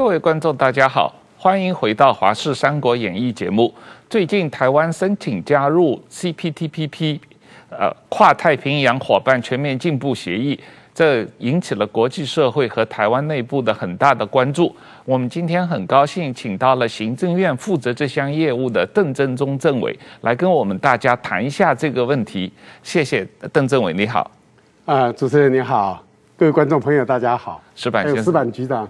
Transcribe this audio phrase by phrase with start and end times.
[0.00, 3.72] 各位观众，大家好，欢迎回到《华视三国演义》节目。
[4.08, 7.20] 最近，台湾申请加入 CPTPP，
[7.68, 10.58] 呃，跨太平洋伙伴全面进步协议，
[10.94, 14.74] 这引起了国际社会和台湾内部的很大的关注。
[15.04, 22.50] 我们今天很高兴请到了行政院负责这项业务的邓正中政委来跟我们大家谈一下这个问题。
[22.82, 24.30] 谢谢邓政委，你好。
[24.86, 26.02] 啊，主持人你好，
[26.38, 27.62] 各位观众朋友大家好。
[27.76, 28.88] 石板先生，石板局长。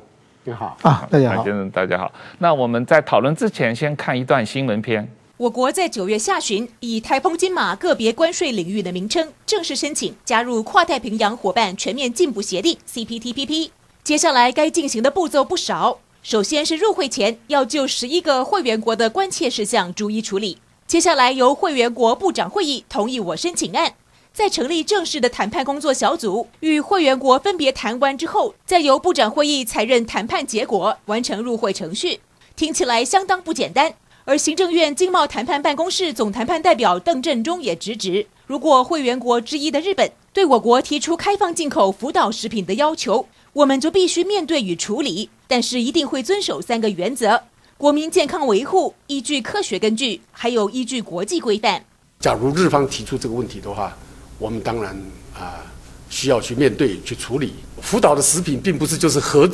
[0.51, 2.13] 你好啊，大家好，先生，大家好。
[2.41, 5.09] 那我们在讨论之前，先看一段新闻片。
[5.37, 13.71] 我国在九月下旬以台风金马个别关税领域的名称正式申请加入跨太平洋伙伴全面进步协定 （CPTPP）。
[14.03, 23.93] 接下来该进行的步骤不少，首先是入会前要就十一个会员国的关切事项逐一处理，接下来由会员国部长会议同意我申请案。
[24.41, 32.21] 在成立正式的谈判工作小组，与会员国分别谈完之后，再由部长会议采认谈判结果，完成入会程序。
[32.57, 33.93] 听起来相当不简单。
[34.25, 47.43] 而行政院经贸谈判办公室总谈判代表邓振中也直指，如果会员国之一的日本对我国提出开放进口福岛食品的要求，我们就必须面对与处理，但是一定会遵守三个原则：
[47.77, 51.85] 国民健康维护、依据科学根据，还有依据国际规范。
[52.19, 53.95] 假如日方提出这个问题的话，
[54.41, 54.97] 我们当然
[55.39, 55.61] 啊，
[56.09, 57.53] 需要去面对、去处理。
[57.83, 59.49] 福岛的食品并不是就是核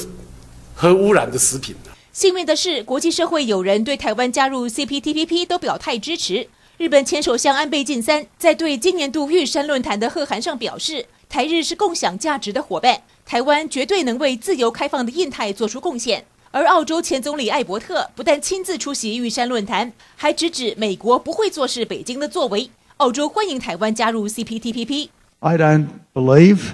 [0.76, 1.74] 核污染的食品。
[2.12, 6.48] 幸运的是，国际社会有人对台湾加入 CPTPP 都表态支持。
[6.78, 16.24] 日本前首相安倍晋三在对今年度玉山论坛的贺函上表示，台日是共享价值的伙伴，台湾绝对能为自由开放的印太做出贡献。
[16.52, 22.70] 而澳洲前总理艾伯特不但亲自出席玉山论坛，还直指美国不会坐视北京的作为。
[22.97, 26.73] 澳洲欢迎台湾加入 CPTPP。I don't believe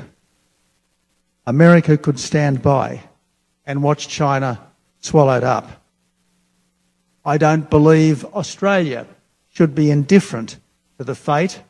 [1.46, 3.00] America could stand by
[3.66, 4.58] and watch China
[5.02, 5.66] swallowed up.
[7.23, 9.05] I don't believe Australia
[9.54, 10.58] should be indifferent
[10.98, 11.61] to the fate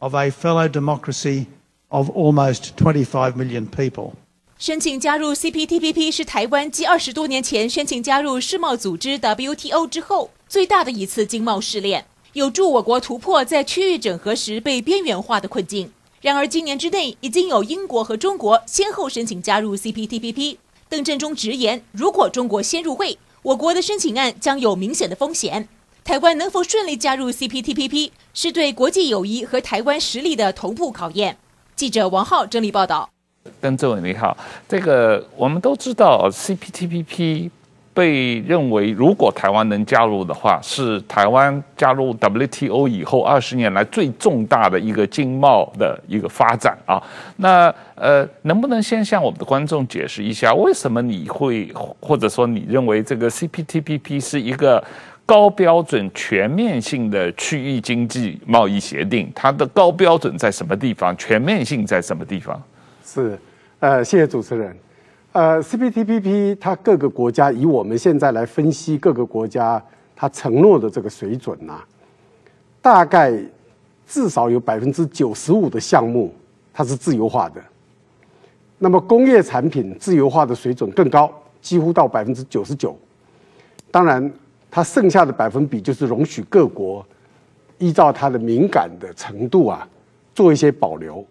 [0.00, 1.46] of a fellow democracy
[1.90, 4.12] of almost 25 million people.
[4.58, 12.06] 申请加入 CPTPP 是台湾继二十多年前申请加入世贸组织 WTO 之后最大的一次经贸试炼。
[12.33, 15.91] 有助我国突破在区域整合时被边缘化的困境。
[16.21, 20.57] 然而，今年之内已经有英国和中国先后申请加入 CPTPP。
[20.87, 25.67] 邓振中直言，如果中国先入会，我国的申请案将有明显的风险。
[26.03, 31.37] 台湾能否顺利加入 CPTPP，是对国际友谊和台湾实力的同步考验。
[31.75, 33.09] 记者王浩整理报道。
[33.59, 34.37] 邓政委你好，
[34.69, 37.49] 这个我们都知道 CPTPP。
[37.93, 47.01] 被认为，如果台湾能加入的话，是台湾加入 WTO 以后二十年来最重大的一个经贸的一个发展啊。
[47.37, 54.83] 那呃，能不能先向我们的观众解释一下，为什么你会或者说你认为这个 CPTPP 是一个
[55.25, 59.31] 高标准、全面性的区域经济贸易协定？
[59.35, 61.15] 它的高标准在什么地方？
[61.17, 62.61] 全面性在什么地方？
[63.05, 63.37] 是，
[63.79, 64.75] 呃，谢谢主持人。
[65.33, 69.81] 呃，CPTPP 它各个国家以我们现在来分析各个国家
[70.13, 71.87] 它承诺的这个水准呐、啊，
[72.81, 73.33] 大概
[74.05, 76.33] 至少有百分之九十五的项目
[76.73, 77.61] 它是自由化的。
[78.77, 81.31] 那么工业产品自由化的水准更高，
[81.61, 82.97] 几乎到百分之九十九。
[83.89, 84.29] 当然，
[84.69, 87.05] 它剩下的百分比就是容许各国
[87.77, 89.87] 依照它的敏感的程度啊，
[90.35, 91.25] 做一些保留。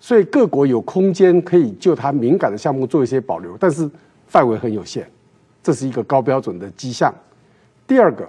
[0.00, 3.90] 所以各国有空间可以就它敏感的项目做一些保留，但是
[4.26, 5.04] 范围很有限，
[5.62, 7.12] 这是一个高标准的迹象。
[7.86, 8.28] 第二个，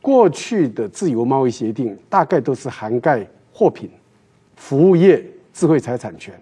[0.00, 3.90] 过去的自由贸易协定大概都是涵盖货品、
[4.56, 6.32] 服务业、智慧财产权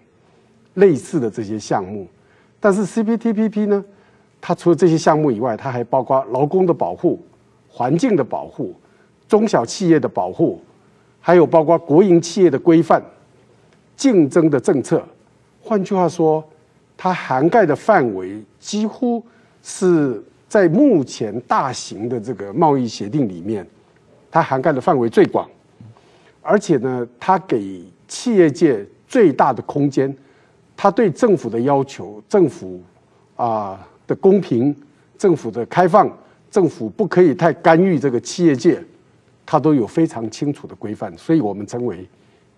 [0.75, 2.07] 类似的这些项目，
[2.59, 3.83] 但是 CPTPP 呢，
[4.39, 7.19] 它除了这些项目以外，它还包括劳工的保护、
[7.67, 8.75] 环境的保护、
[9.27, 10.61] 中小企业的保护，
[11.19, 13.01] 还有包括国营企业的规范。
[13.95, 15.03] 竞争的政策，
[15.61, 16.43] 换句话说，
[16.97, 19.23] 它涵盖的范围几乎
[19.61, 23.65] 是在目前大型的这个贸易协定里面，
[24.31, 25.47] 它涵盖的范围最广，
[26.41, 30.15] 而且呢，它给企业界最大的空间，
[30.75, 32.81] 它对政府的要求，政府
[33.35, 34.75] 啊的公平，
[35.17, 36.11] 政府的开放，
[36.49, 38.83] 政府不可以太干预这个企业界，
[39.45, 42.07] 它都有非常清楚的规范，所以我们称为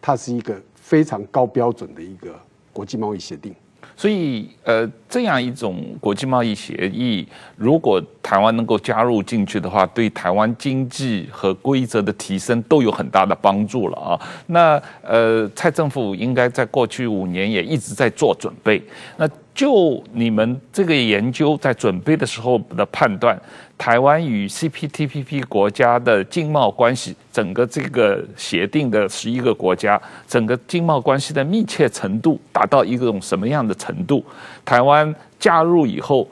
[0.02, 0.56] 它是一个。
[0.84, 2.36] 非常高标准的一个
[2.74, 3.56] 国际贸易协定。
[3.96, 14.20] 所以，呃，这样一种国际贸易协议，如果台湾能够加入进去的话，对台湾经济和规则的提升都有很大的帮助了啊。
[14.48, 18.82] 那，呃，蔡政府应该在过去五年也一直在做准备。
[19.18, 23.40] 那就你们这个研究在准备的时候的判断。
[23.84, 34.24] 台湾与 CPTPP 国家的经贸关系，整个这个协定的十一个国家，整个经贸关系的密切程度达到一种什么样的程度？
[34.64, 36.26] 台湾加入以后，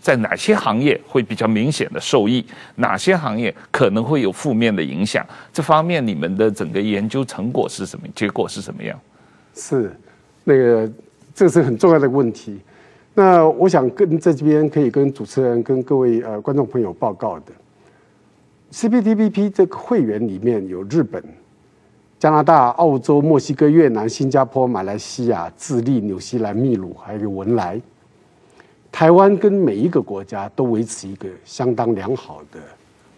[0.00, 2.44] 在哪些行业会比较明显的受益？
[2.74, 5.24] 哪些行业可能会有负面的影响？
[5.52, 8.08] 这方面你们的整个研究成果是什么？
[8.12, 8.98] 结果是什么样？
[9.54, 9.96] 是，
[10.42, 10.90] 那个
[11.32, 12.58] 这是很重要的问题。
[13.14, 17.52] 那我想跟在这边可以跟主持人跟各位呃观众朋友报告的
[18.72, 21.22] ，CPTPP 这个会员里面有日本、
[22.18, 27.78] 加拿大、澳洲、墨西哥、越南、新加坡、马来西亚、智利、纽西兰、秘鲁，还有个文莱。
[28.90, 32.58] 台湾跟每一个国家都维持一个相当良好的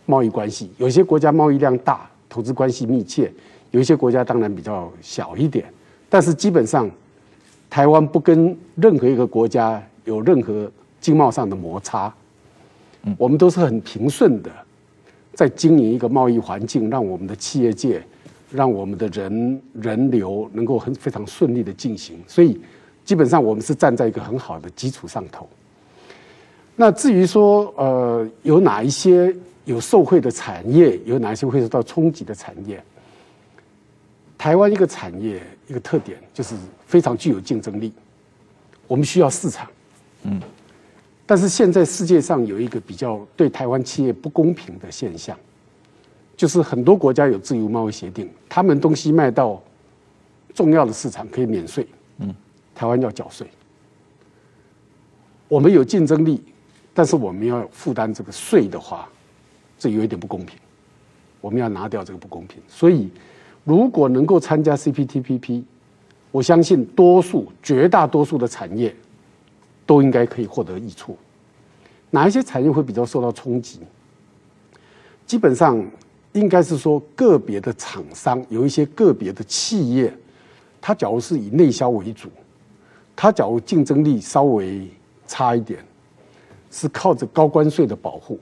[0.06, 0.72] 贸易关系。
[0.76, 3.28] 有些国家贸易量大，投资关系密切；
[3.70, 5.66] 有些国家当然比较小一点，
[6.08, 6.90] 但是基本上。
[7.74, 12.14] 台湾不跟任何一个国家有任何经贸上的摩擦，
[13.18, 14.50] 我们都是很平顺的，
[15.32, 18.00] 在经营一个贸易环境，让我们的企业界，
[18.48, 22.16] 让我们的人人流能够很非常顺利的进行。
[22.28, 22.60] 所以，
[23.04, 25.48] 基本上我们是站在一个很好的基础上头。
[26.76, 29.34] 那至于说，呃，有哪一些
[29.64, 32.80] 有受惠的产业，有哪一些会受到冲击的产业？
[34.38, 36.54] 台湾一个产业一个特点就是
[36.94, 37.92] 非常具有竞争力，
[38.86, 39.68] 我们需要市场，
[40.22, 40.40] 嗯，
[41.26, 45.36] 但是现在世界上有一个比较对台湾企业不公平的现象，
[46.36, 49.60] 就是很多国家有自由贸易协定，他们东西卖到
[50.54, 51.84] 重要的市场可以免税，
[52.18, 52.32] 嗯，
[52.76, 53.44] 台湾要缴税，
[55.48, 56.40] 我们有竞争力，
[56.94, 59.08] 但是我们要负担这个税的话，
[59.80, 60.56] 这有一点不公平，
[61.40, 63.10] 我们要拿掉这个不公平，所以。
[63.66, 65.62] 如果能够参加 CPTPP，
[66.34, 68.92] 我相信多数、绝大多数的产业
[69.86, 71.16] 都应该可以获得益处。
[72.10, 73.78] 哪一些产业会比较受到冲击？
[75.24, 75.80] 基本上
[76.32, 80.12] 应该是说个别的厂商，有一些个别的企业，
[80.80, 82.28] 它假如是以内销为主，
[83.14, 84.90] 它假如竞争力稍微
[85.28, 85.86] 差一点，
[86.68, 88.40] 是靠着高关税的保护，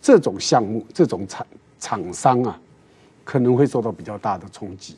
[0.00, 1.46] 这种项目、这种厂
[1.78, 2.60] 厂商啊。
[3.22, 4.96] 可能会受到比较大的冲击。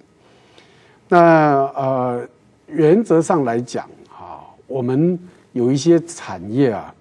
[1.09, 2.29] 那呃，
[2.67, 5.19] 原则上来讲啊，我们
[5.53, 6.95] 有一些产业啊，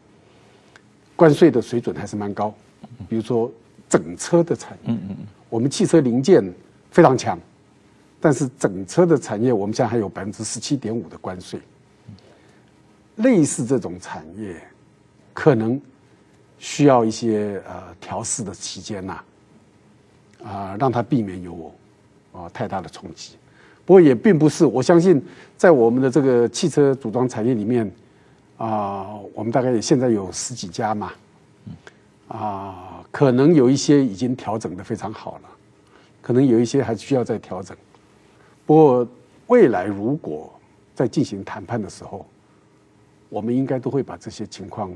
[1.15, 2.53] 关税的水准还是蛮高。
[3.07, 3.51] 比如说
[3.89, 5.17] 整车的产业，嗯嗯，
[5.49, 6.43] 我们汽车零件
[6.91, 7.39] 非常强，
[8.19, 11.59] 但是整车的产业我们现在还有百分之十七点五的关税。
[13.17, 14.61] 类似这种产业，
[15.33, 15.79] 可能
[16.57, 19.23] 需要一些呃调试的期间呐。
[20.43, 21.73] 啊，让它避免有
[22.33, 23.35] 啊太大的冲击。
[23.85, 25.21] 不过也并不是，我相信
[25.57, 27.91] 在我们的这个汽车组装产业里面，
[28.57, 31.11] 啊，我们大概也现在有十几家嘛，
[32.29, 35.49] 啊，可能有一些已经调整的非常好了，
[36.21, 37.75] 可能有一些还需要再调整。
[38.65, 39.07] 不过
[39.47, 40.49] 未来如果
[40.95, 42.25] 在进行谈判的时候，
[43.27, 44.89] 我们应该都会把这些情况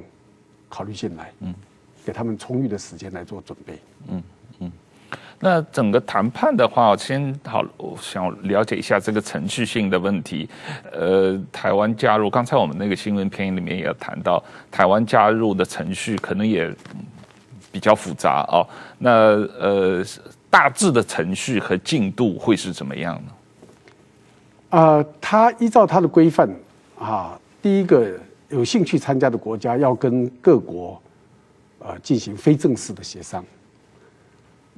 [0.69, 1.53] 考虑进来，嗯，
[2.05, 4.23] 给他们充裕的时间来做准备，嗯。
[5.39, 10.49] 那整个谈判的话，先好，我想了解一下这个程序性的问题。
[10.91, 16.73] 呃，台湾加入，刚才我们那个新闻片里面也谈到，台湾加入的程序可能也
[17.71, 18.67] 比较复杂哦。
[18.97, 19.09] 那
[19.59, 20.03] 呃，
[20.49, 23.31] 大致的程序和进度会是怎么样呢？
[24.71, 26.49] 呃，他依照他的规范
[26.99, 28.11] 啊，第一个
[28.49, 30.99] 有兴趣参加的国家要跟各国
[31.77, 33.45] 呃进行非正式的协商。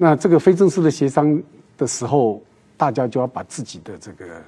[0.01, 1.43] 那这个非正式的协商
[1.77, 2.41] 的时候，
[2.77, 4.41] 大家就要把自己的这个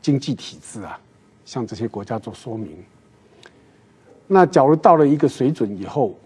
[0.00, 0.98] 经济体制啊，
[1.44, 2.82] 向这些国家做说明。
[4.26, 6.16] 那假如到了一个水准以后，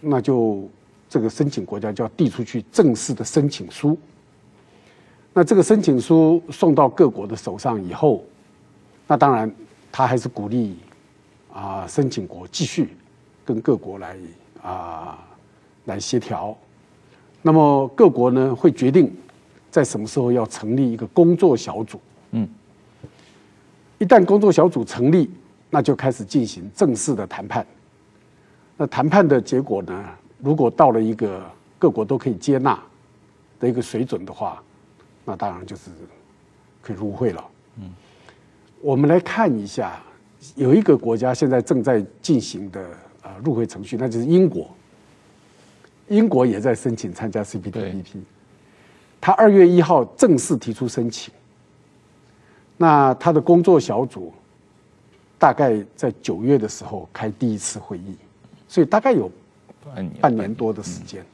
[0.00, 0.70] 那就
[1.08, 3.98] 这个申请国家就要递出去正式的申请书。
[5.32, 8.24] 那这个申请书送到各国的手上以后，
[9.08, 9.52] 那当然
[9.90, 10.78] 他还是鼓励
[11.52, 12.96] 啊申请国继续
[13.44, 14.16] 跟各国来
[14.62, 15.18] 啊
[15.86, 16.56] 来协调。
[17.46, 19.14] 那么各国呢会决定
[19.70, 22.00] 在什么时候要成立一个工作小组。
[22.30, 22.48] 嗯，
[23.98, 25.30] 一旦工作小组成立，
[25.68, 27.66] 那就开始进行正式的谈判。
[28.78, 30.04] 那谈判的结果呢，
[30.40, 31.44] 如果到了一个
[31.78, 32.82] 各国都可以接纳
[33.60, 34.62] 的一个水准的话，
[35.26, 35.90] 那当然就是
[36.80, 37.44] 可以入会了。
[37.76, 37.90] 嗯，
[38.80, 40.00] 我们来看一下
[40.56, 42.80] 有一个国家现在正在进行的
[43.20, 44.66] 啊入会程序，那就是英国。
[46.08, 48.18] 英国也在申请参加 CPTPP，
[49.20, 51.32] 他二月一号正式提出申请。
[52.76, 54.32] 那他的工作小组
[55.38, 58.16] 大概在九月的时候开第一次会议，
[58.68, 59.30] 所以大概有
[60.20, 61.24] 半年多的时间。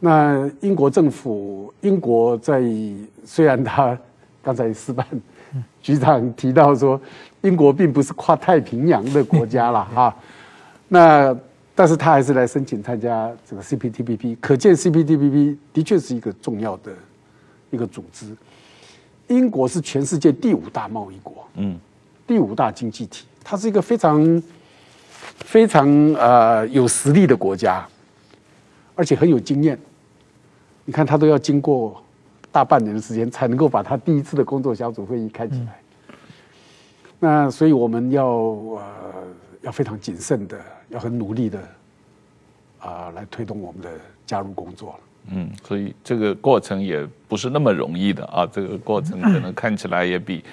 [0.00, 2.60] 那英国政府，英国在
[3.24, 3.96] 虽然他
[4.42, 5.06] 刚才司办
[5.80, 7.00] 局长提到说，
[7.42, 10.16] 英国并不是跨太平洋的国家了哈，
[10.88, 11.36] 那
[11.74, 16.92] 但是他还是来申请参加这个 CPTPP，可见 CPTPP 的确是一个重要的
[17.70, 18.36] 一个组织。
[19.28, 21.78] 英国是全世界第五大贸易国，嗯，
[22.26, 24.42] 第五大经济体，它是一个非常
[25.38, 27.86] 非常呃有实力的国家，
[28.94, 29.78] 而且很有经验。
[30.84, 32.02] 你看，他都要经过
[32.50, 35.80] 大半年的时间，才能够把他第一次的工作小组会议开起来。
[36.08, 36.14] 嗯、
[37.20, 38.82] 那所以我们要呃
[39.62, 40.58] 要非常谨慎的，
[40.92, 41.58] 要很努力的
[42.78, 43.90] 啊、来推动我们的
[44.24, 44.98] 加入工作。
[45.30, 48.46] 嗯，所以这个过程也不是那么容易的啊。
[48.52, 50.44] 这个过程可能看起来也比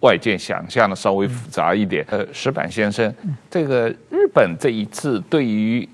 [0.00, 2.04] 外界想象的稍微复杂一点。
[2.10, 3.12] 呃，石板先生，
[3.50, 5.88] 这个日本这一次对于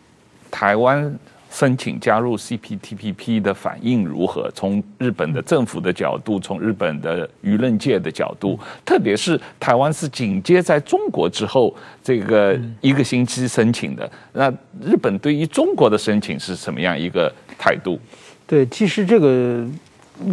[0.50, 1.18] 台湾。
[1.54, 4.50] 申请加入 CPTPP 的反应如何？
[4.52, 14.50] 从日本的政府的角度，从日本的舆论界的角度，特别是台湾是紧接在中国之后这个一个星期申请的，那
[14.82, 18.00] 日本对于中国的申请是什么样一个态度？
[18.48, 19.64] 对，其实这个。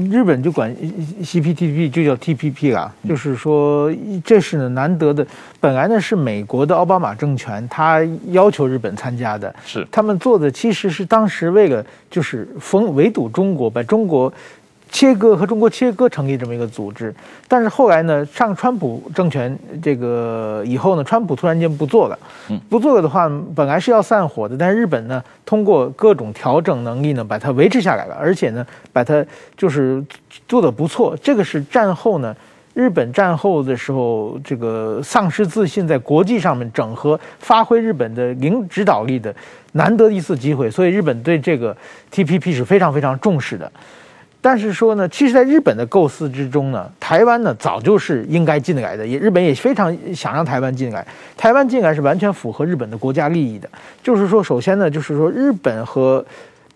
[0.09, 0.75] 日本就管
[1.23, 3.91] CPTPP 就叫 TPP 啦，就是说
[4.23, 5.25] 这是呢难得的，
[5.59, 14.31] 本来呢是美国的奥巴马政权他要求日本参加的，是他们做的其实是当时为了就是封围堵中国，把中国。
[14.91, 17.15] 切割和中国切割成立这么一个组织，
[17.47, 22.19] 但是后来呢，上川普政权这个以后呢，川普突然间不做了，
[22.69, 30.03] 不做了的话，本来是要散伙的，但是日本呢，通过各种调整能力呢，把它维持下来了，而且呢，把它就是
[30.47, 31.15] 做得不错。
[31.23, 32.35] 这个是战后呢，
[32.73, 39.33] 日本战后的时候，这个丧失自信，在国际上面整合、发挥日本的领指导力的
[39.71, 41.75] 难得一次机会，所以日本对这个
[42.11, 43.71] TPP 是非常非常重视的。
[44.43, 51.05] 但是说呢，其实，在日本的构思之中呢，台湾呢早就是应该进来的，也日本也非常想让台湾进来。
[51.37, 53.69] 台湾进来是完全符合日本的国家利益的。
[54.01, 56.25] 就是说，首先呢，就是说日本和，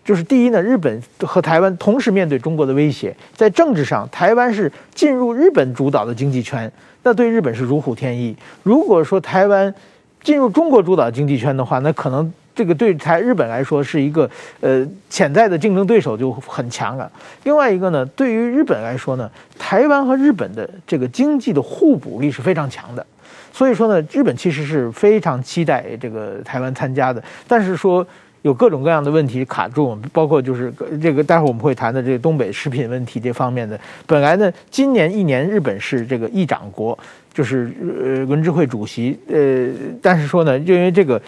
[0.04, 6.70] 就是第一呢，日本和台湾同时面对中国的威胁，在政治上，台湾是进入日本主导的经济圈，
[7.02, 8.36] 那对日本是如虎添翼。
[8.62, 9.74] 如果说台湾
[10.22, 12.32] 进入中国主导经济圈的话，那可能。
[12.56, 14.28] 这个对台日本来说是一个
[14.60, 17.08] 呃潜在的竞争对手就很强了。
[17.44, 23.06] 另外一个呢，对于日本来说呢，台湾和日本的这个经济的互补力是非常强的，
[23.52, 27.22] 所以说呢，日本其实是非常期待这个台湾参加的。
[27.46, 28.04] 但是说
[28.40, 30.72] 有各种各样的问题卡住我们，包括就是
[31.02, 33.78] 这个待会儿我们会谈的这个东北食品问题这方面的。
[34.06, 36.98] 本来呢，今年一年日本是这个议长国，
[37.34, 37.70] 就是
[38.02, 39.68] 呃文知会主席，呃，
[40.00, 41.20] 但是说呢，因为这个。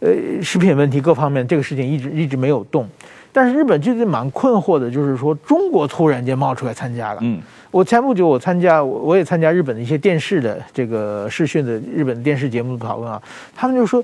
[0.00, 2.88] 呃，食品问题各方面，这个事情一直一直没有动，
[3.32, 7.18] 但是日本最近蛮困惑的，就是说中国突然间冒出来参加了。
[7.20, 7.38] 嗯，
[7.70, 13.20] 我前不久我参加，我我也参加日本的一些电视的这个视讯的日本电视节目的讨论啊，
[13.54, 14.02] 他们就说，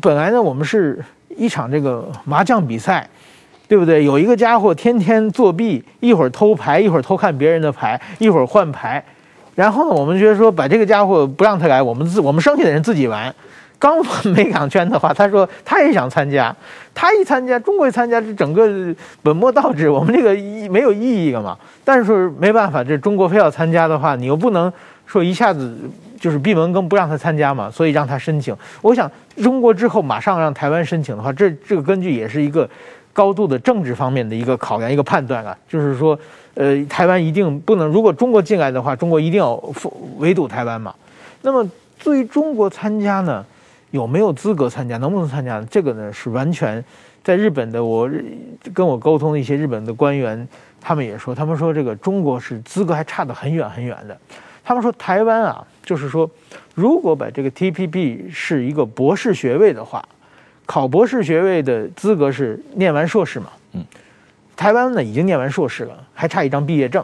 [0.00, 1.04] 本来呢我们是
[1.36, 3.08] 一场这个麻将比赛，
[3.66, 4.04] 对不对？
[4.04, 9.04] 有一个家伙天天作弊，一会儿偷牌，一会儿偷看别人的牌，一会儿换牌，
[9.56, 13.34] 然后呢，我们觉得说把这个家伙不让他来，我们自我们剩下的人自己玩。
[13.78, 13.96] 刚
[14.32, 16.54] 没港圈的话，他说他也想参加，
[16.94, 18.66] 他一参加，中国一参加，这整个
[19.22, 21.56] 本末倒置，我们这个意没有意义了嘛。
[21.84, 24.72] 但是没办法，这中国非要参加的话，你又不能
[25.04, 25.76] 说一下子
[26.18, 28.56] 就是闭门羹不让他参加嘛，所以让他申请。
[28.80, 29.10] 我想
[29.42, 32.68] 中国之后马上让台湾申请的话，这这个根据也是一个
[33.12, 36.18] 高度的政治方面的一个考量，一个判断啊，就是说，
[36.54, 39.52] 呃，台湾一定不能，如果中国进来的话，中国一定要
[40.16, 40.94] 围堵台湾嘛。
[41.42, 41.68] 那么
[42.02, 43.44] 对于中国参加呢？
[43.96, 44.98] 有没有资格参加？
[44.98, 45.58] 能不能参加？
[45.70, 46.84] 这个呢是完全
[47.24, 47.82] 在日本的。
[47.82, 48.08] 我
[48.74, 50.46] 跟我沟通的一些日本的官员，
[50.78, 54.16] 他们也说，他们说这个中国是资格还差得很远很远的。
[54.62, 56.30] 他们说台湾啊，就是说，
[56.74, 60.06] 如果把这个 TPP 是一个博士学位的话，
[60.66, 63.46] 考博士学位的资格是念完硕士嘛？
[63.72, 63.82] 嗯，
[64.54, 67.02] 台湾呢已经念完硕士了，还差一张毕业证。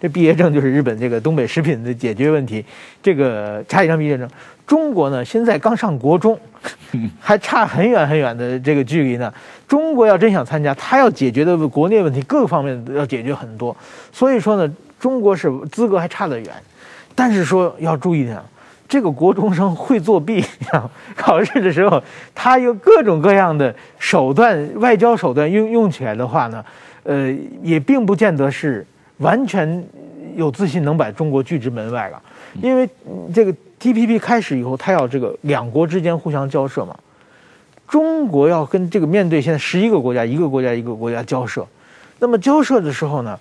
[0.00, 2.64] 这毕业证就是日本这个东北食品的解决问题，
[3.02, 4.28] 这个差一张毕业证。
[4.66, 6.38] 中国呢现在刚上国中，
[7.20, 9.32] 还差很远很远的这个距离呢。
[9.66, 13.74] 中国要真想参加，他要解决的国内问题各个方面都要解决很多。
[14.12, 16.50] 所以说呢，中国是资格还差得远。
[17.14, 18.38] 但是说要注意点，
[18.88, 20.44] 这个国中生会作弊，
[21.14, 22.02] 考试的时候
[22.34, 26.64] 他有各种各样的手段，外交手段用用起来的话呢，
[27.04, 28.86] 呃，也并不见得是
[29.18, 29.84] 完全
[30.36, 32.22] 有自信能把中国拒之门外了。
[32.62, 32.88] 因为
[33.32, 36.96] 这个 TPP 开始以后，他要这个两国之间互相交涉嘛，
[37.88, 41.66] 中国要跟这个面对现在十一个国家，一个国家一个国家交涉，
[42.18, 43.38] 那么交涉的时候呢，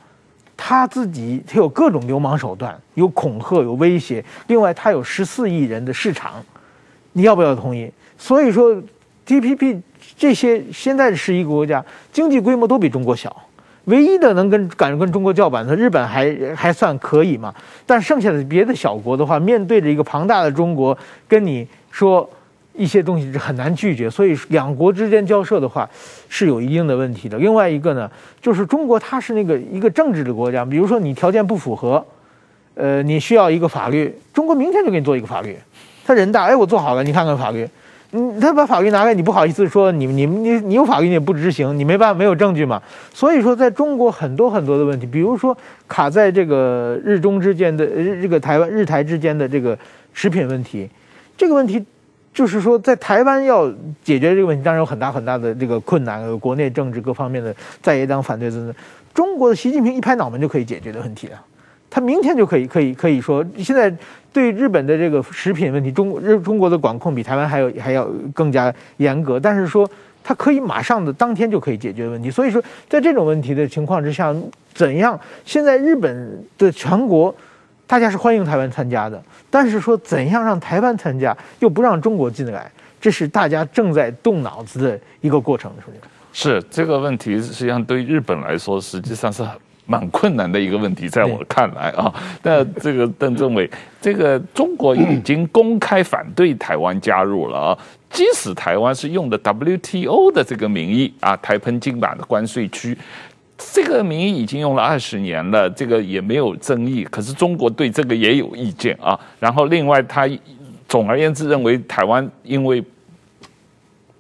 [0.58, 6.44] 他自己他有各种流氓手段，有恐吓，有威胁，另外他有十四亿人的市场，
[7.14, 7.92] 你要不要同意？
[8.18, 8.76] 所以说
[9.28, 9.80] ，TPP
[10.18, 13.43] 这些现在的十一个国家经济规模都比中国小，
[13.86, 17.54] 唯一的能跟敢跟中国叫板的日本还还算可以嘛，
[17.86, 20.98] 但剩下的别的小国的话，面对着一个庞大的中国，
[21.28, 22.30] 跟你说。
[22.76, 25.88] 一些东西是很难拒绝，所以两国之间交涉的话
[26.28, 27.38] 是有一定的问题的。
[27.38, 28.10] 另外一个呢，
[28.42, 32.04] 就是中国它是那个一个政治的国家，比如说你条件不符合，
[32.74, 35.56] 呃，你需要一个法律，中国明天就给你做一个法律。
[36.04, 37.70] 他人大，哎，我做好了，你看看法律，
[38.14, 42.82] 嗯，他把法律拿来，你不好意思说你你你你有法律你也不执行，你没办法没有证据嘛。
[43.14, 49.78] 所以说，在中国很多很多的问题，比如说卡在这个日中之间的日这个台湾日台之间的这个
[50.14, 50.90] 食品问题，
[51.36, 51.84] 这个问题。
[52.36, 53.72] 就是说，在台湾要
[54.04, 58.74] 解决这个问题，当然有很大很大的这个困难，国内政治各方面的在野党反对等等。
[59.14, 61.38] 中国的习近平一拍脑门就可以解决的问题啊，
[61.94, 63.96] 他明天就可以可以可以说，现在
[64.32, 69.88] 对日本的这个食品问题，中日中国的管控比台湾还要还要更加严格，但是说
[70.24, 72.32] 他可以马上的当天就可以解决问题。
[72.32, 72.60] 所以说，
[72.90, 74.36] 在这种问题的情况之下，
[74.74, 75.20] 怎样？
[75.46, 77.34] 现在日本的全国。
[77.86, 79.22] 大家是欢迎台湾参加的，
[79.52, 86.62] 但是说怎样让台湾参加，又不让中国进来，这是大家正在动脑子的一个过程，是不是？
[86.62, 89.44] 是这个问题，实际上对日本来说，实际上是
[89.86, 92.14] 蛮困难的一个问题，在我看来啊。
[92.42, 93.70] 那这个邓政委，
[94.02, 97.78] 这个中国已经公开反对台湾加入了啊，
[98.10, 102.98] 即使台湾是用的 WTO 的这个名义啊，台澎金马的关税区。
[103.56, 107.04] 这个名义已经用了二十年了，这个也没有争议。
[107.06, 109.18] 可是中国对这个也有意见啊。
[109.40, 110.28] 然后另外，他
[110.88, 112.84] 总而言之认为台湾因为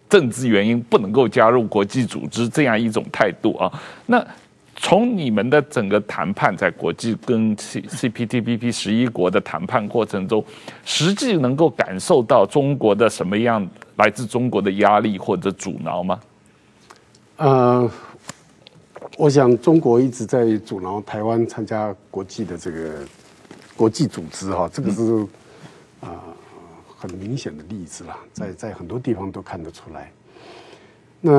[0.07, 3.71] 政治原因不能够加入国际组织这样一种态度啊。
[4.05, 4.25] 那
[4.75, 10.43] 从你们的整个谈判，在国际跟 C CPTPP 十一国的谈判过程中，
[10.83, 16.19] 实际能够感受到中国的什么样来自中国的压力或者阻挠吗？
[17.37, 17.89] 呃。
[19.15, 22.95] 我想，中国一直在阻挠台湾参加国际的这个
[23.75, 25.27] 国际组织，哈，这个是
[25.99, 26.17] 啊
[26.97, 30.11] 很明显的例子了，在在很多地方都看得出来。
[31.21, 31.31] 那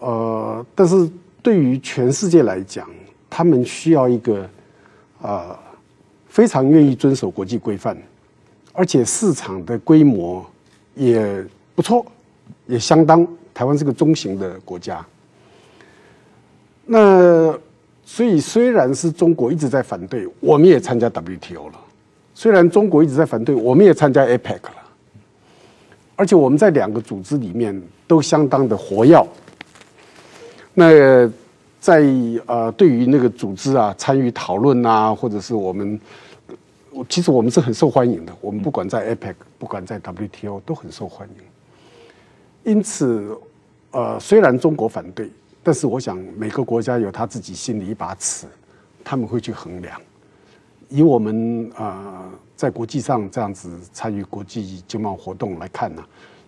[0.00, 1.10] 呃，但是
[1.42, 2.88] 对于全世界来讲，
[3.28, 4.48] 他们需要一个
[5.20, 5.58] 啊
[6.28, 7.96] 非常愿意遵守国际规范，
[8.72, 10.44] 而且市场的规模
[10.94, 12.04] 也不错，
[12.66, 13.26] 也相当。
[13.52, 15.04] 台湾是个中型的国家。
[16.86, 17.52] 那
[18.04, 21.74] 所以，虽然是中国一直在反对，我们也参加 WTO 了。
[22.34, 24.74] 虽然中国一直在反对，我们也参加 APEC 了。
[26.16, 29.22] 而且我们在两个组织里面都相当的活跃。
[30.80, 31.30] 那
[31.78, 32.02] 在
[32.46, 36.00] 呃，对于那个组织啊，参与讨论啊，或者是我们，
[37.06, 38.34] 其实我们是很受欢迎的。
[38.40, 42.72] 我们不管在 APEC，不管在 WTO 都很受欢迎。
[42.72, 43.36] 因此，
[43.90, 45.30] 呃，虽然中国反对。
[45.62, 48.46] 但是我想，每个国家有他自己心里一把尺，
[49.04, 50.00] 他们会去衡量。
[50.88, 56.02] 以我们啊，在国际上这样子参与国际经贸活动来看呢，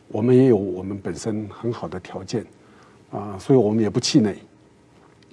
[0.09, 2.43] 我们也有我们本身很好的条件
[3.13, 4.37] 啊，所以我们也不气馁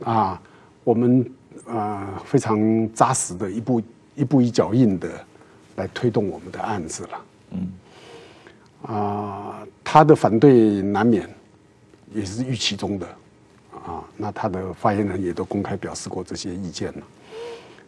[0.03, 0.39] 啊，
[0.83, 1.31] 我们
[1.67, 3.81] 啊非常扎实的一步
[4.15, 5.09] 一步一脚印的
[5.77, 7.25] 来推动我们的案子了。
[7.51, 11.27] 嗯，啊，他的反对难免
[12.13, 13.07] 也是预期中的。
[13.85, 17.01] 啊，那他的发言人也都公开表示过这些意见了，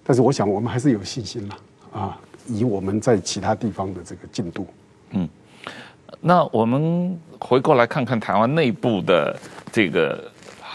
[0.04, 1.58] 但是我想我们还是有信心了
[1.91, 4.65] 啊，以我们在其他地方的这个进度，
[5.12, 5.27] 嗯，
[6.21, 9.38] 那我们回过来看看台湾内部的
[9.71, 10.23] 这个。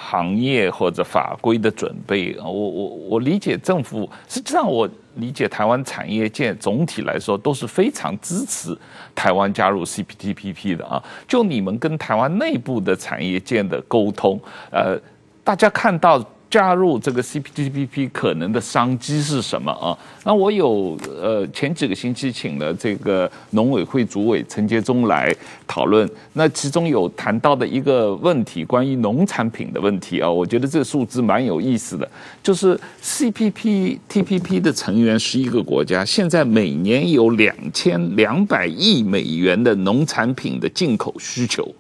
[0.09, 8.79] 行业或者法规的准备，我我我理解政府，实际上我理解台湾产业界总体来说都是非常支持
[9.17, 11.03] 台湾加入 CPTPP 的啊。
[11.27, 14.97] 就你们跟台湾内部的产业界的沟通，呃，
[15.43, 16.25] 大家看到
[16.57, 19.93] 加入这个 CPTPP 可能的商机是什么啊？
[20.25, 25.31] 那我有呃前几个星期请了这个农委会主委陈杰忠来
[25.67, 32.11] 讨论，那其中有谈到的一个问题，关于农产品的问题啊，我觉得这个数字蛮有意思的，
[32.43, 41.71] 就是 CPTPP 的成员十一个国家，现在每年有两千两百亿美元的农产品的进口需求，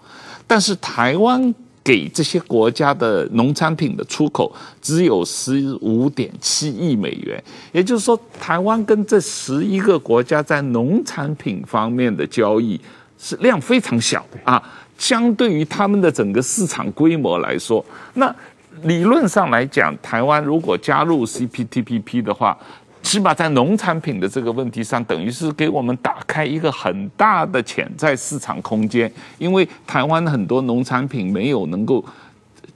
[0.47, 1.55] 但是台湾。
[1.87, 12.81] 给这些国家的农产品的出口只有十五点七亿美元，也就是说，台湾跟这十一个国家在农产品方面的交易
[13.16, 14.61] 是量非常小啊，
[14.99, 18.35] 相对于他们的整个市场规模来说，那
[18.83, 22.59] 理论上来讲，台湾如果加入 CPTPP 的话。
[23.07, 29.11] 起码在农产品的这个问题上，等于是给我们打开一个很大的潜在市场空间。
[29.38, 32.05] 因为台湾很多农产品没有能够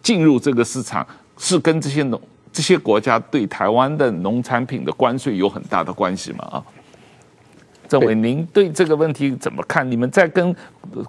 [0.00, 1.04] 进入这个市场，
[1.36, 2.20] 是跟这些农
[2.52, 6.44] 这些国家对台湾的农产品的关税有很大的关系嘛？
[6.44, 6.62] 啊，
[7.88, 9.90] 政委，您对这个问题怎么看？
[9.90, 10.54] 你们在跟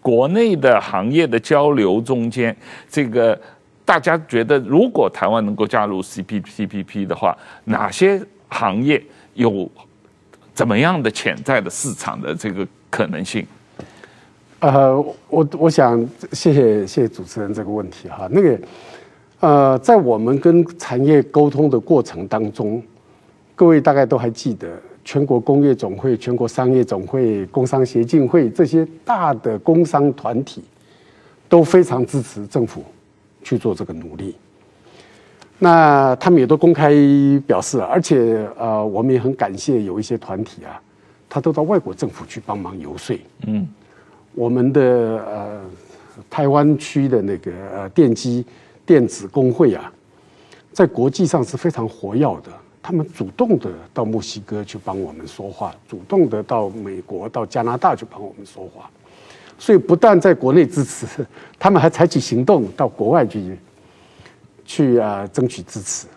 [0.02, 2.58] 国内的行业的交流中间，
[2.90, 3.40] 这个
[3.86, 8.20] 大家觉得，如果台湾能够加入 CPTPP 的话，哪些？
[8.52, 9.02] 行业
[9.34, 9.68] 有
[10.54, 13.46] 怎么样的潜在的市场的这个可能性？
[14.60, 14.96] 呃，
[15.28, 16.00] 我我想
[16.34, 18.28] 谢谢谢谢主持人这个问题哈。
[18.30, 18.60] 那个
[19.40, 22.80] 呃，在我们跟产业沟通的过程当中，
[23.56, 30.64] 各位大概都还记得，全国工业总会、全国商业总会、工商协进会这些大的工商团体
[31.50, 32.84] 都非常支持政府
[33.42, 34.36] 去做这个努力。
[35.64, 36.92] 那他们也都公开
[37.46, 40.82] 表示，而且呃，我们也很感谢有一些团体啊，
[41.30, 43.16] 他都到外国政府去帮忙游说。
[43.46, 43.68] 嗯，
[44.34, 45.62] 我们的呃
[46.32, 48.44] 台湾区的那个呃电机
[48.88, 49.94] 电子工会啊，
[50.74, 58.90] 在国际上是非常活跃的，他们主动的到墨西哥去帮我们说话，主动的到美国、到加拿大去帮我们说话，
[59.60, 61.06] 所以不但在国内支持，
[61.60, 63.56] 他们还采取行动到国外去。
[64.66, 66.08] 去啊，争取支持，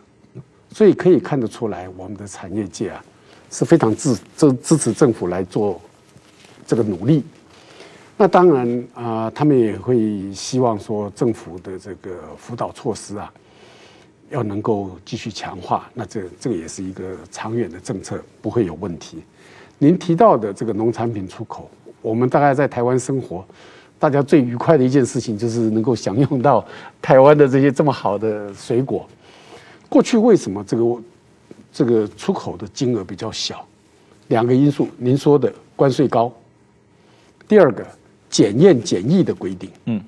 [0.70, 3.04] 所以可以看得出来，我们的产业界啊
[3.50, 5.80] 是非常支支支持政府来做
[6.66, 7.24] 这个努力。
[8.16, 13.32] 那当然啊，他们也会希望说政府的这个辅导措施啊，
[14.30, 15.90] 要能够继续强化。
[15.94, 19.22] 那这这个也是一个长远的政策，不会有问题。
[19.78, 21.68] 您提到的这个农产品出口，
[22.00, 23.44] 我们大概在台湾生活。
[23.98, 26.62] 大家最愉快的一件事情就是能够享用到
[27.00, 29.08] 台湾的这些这么好的水果。
[29.88, 31.02] 过去为什么这个
[31.72, 33.66] 这个出口的金额比较小？
[34.28, 36.30] 两个因素，您说的关税高，
[37.48, 37.86] 第二个
[38.28, 39.70] 检验检疫的规定。
[39.86, 40.02] 嗯，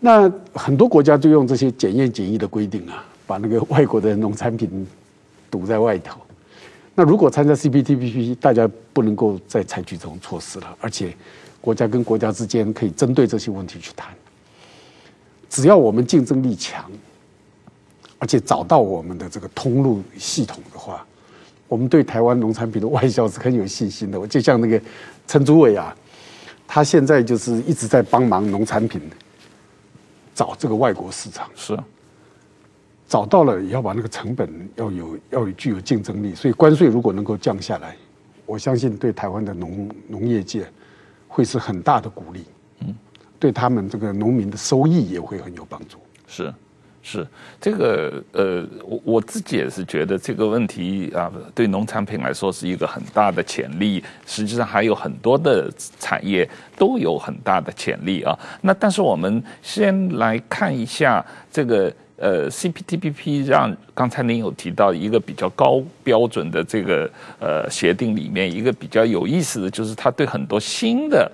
[0.00, 4.86] 那很多国家就用这些检验检疫的规定啊，把那个外国的农产品
[5.50, 6.20] 堵在外头。
[6.94, 11.16] 那如果参加 CPTPP，大家不能够再采取这种措施了，而且。
[11.60, 14.14] 国家跟国家之间可以针对这些问题去谈，
[15.50, 16.90] 只要我们竞争力强，
[18.18, 21.04] 而且找到我们的这个通路系统的话，
[21.66, 24.18] 我们对台湾农产品的外销是很有信心的。
[24.18, 24.80] 我就像那个
[25.26, 25.94] 陈祖伟啊，
[26.66, 29.00] 他现在就是一直在帮忙农产品
[30.34, 31.76] 找这个外国市场，是
[33.08, 37.96] 找到了也要把那个成本要有要有具有竞争力，所以关税如果能够降下来，
[38.46, 40.66] 我相信对台湾的农农业界。
[41.38, 42.44] 会是很大的鼓励，
[42.80, 42.92] 嗯，
[43.38, 45.98] 对他们这个农民的收益也会很有帮助。
[46.26, 46.52] 是，
[47.00, 47.24] 是
[47.60, 54.02] 这个呃，我我自己也是觉得这个问题啊，对农产品来说是一个很大的潜力。
[54.26, 58.36] 实际上还有很多的产业都有很大的潜力啊。
[58.60, 61.94] 那但是我们先来看一下这个。
[62.18, 71.30] 呃，CPTPP 让刚才您有提到一个比较高标准的这个呃协定里面，一个比较有意思的就是它对很多新的。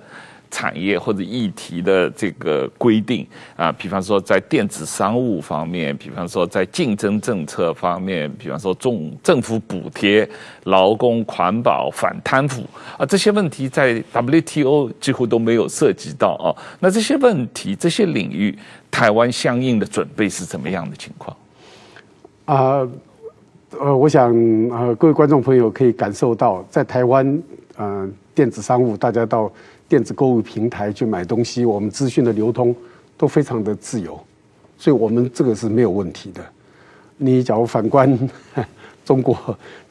[0.55, 10.25] 产业或者议题的这个规定啊，比方说在电子商务方面，比方说在竞争政策方面，比方说重政府补贴、
[10.63, 12.63] 劳工环保、反贪腐
[12.97, 16.55] 啊，这些问题在 WTO 几乎都没有涉及到啊。
[16.79, 18.57] 那这些问题、这些领域，
[18.89, 21.35] 台湾相应的准备是怎么样的情况？
[22.45, 22.87] 啊，
[23.77, 24.33] 呃，我想
[24.71, 27.27] 呃，各位观众朋友可以感受到，在台湾，
[27.75, 29.51] 嗯、呃，电子商务大家到。
[29.87, 32.75] 电子购物平台去买东西，我们资讯的流通
[33.17, 34.19] 都非常的自由，
[34.77, 36.43] 所以我们这个是没有问题的。
[37.17, 38.17] 你假如反观
[39.05, 39.35] 中国，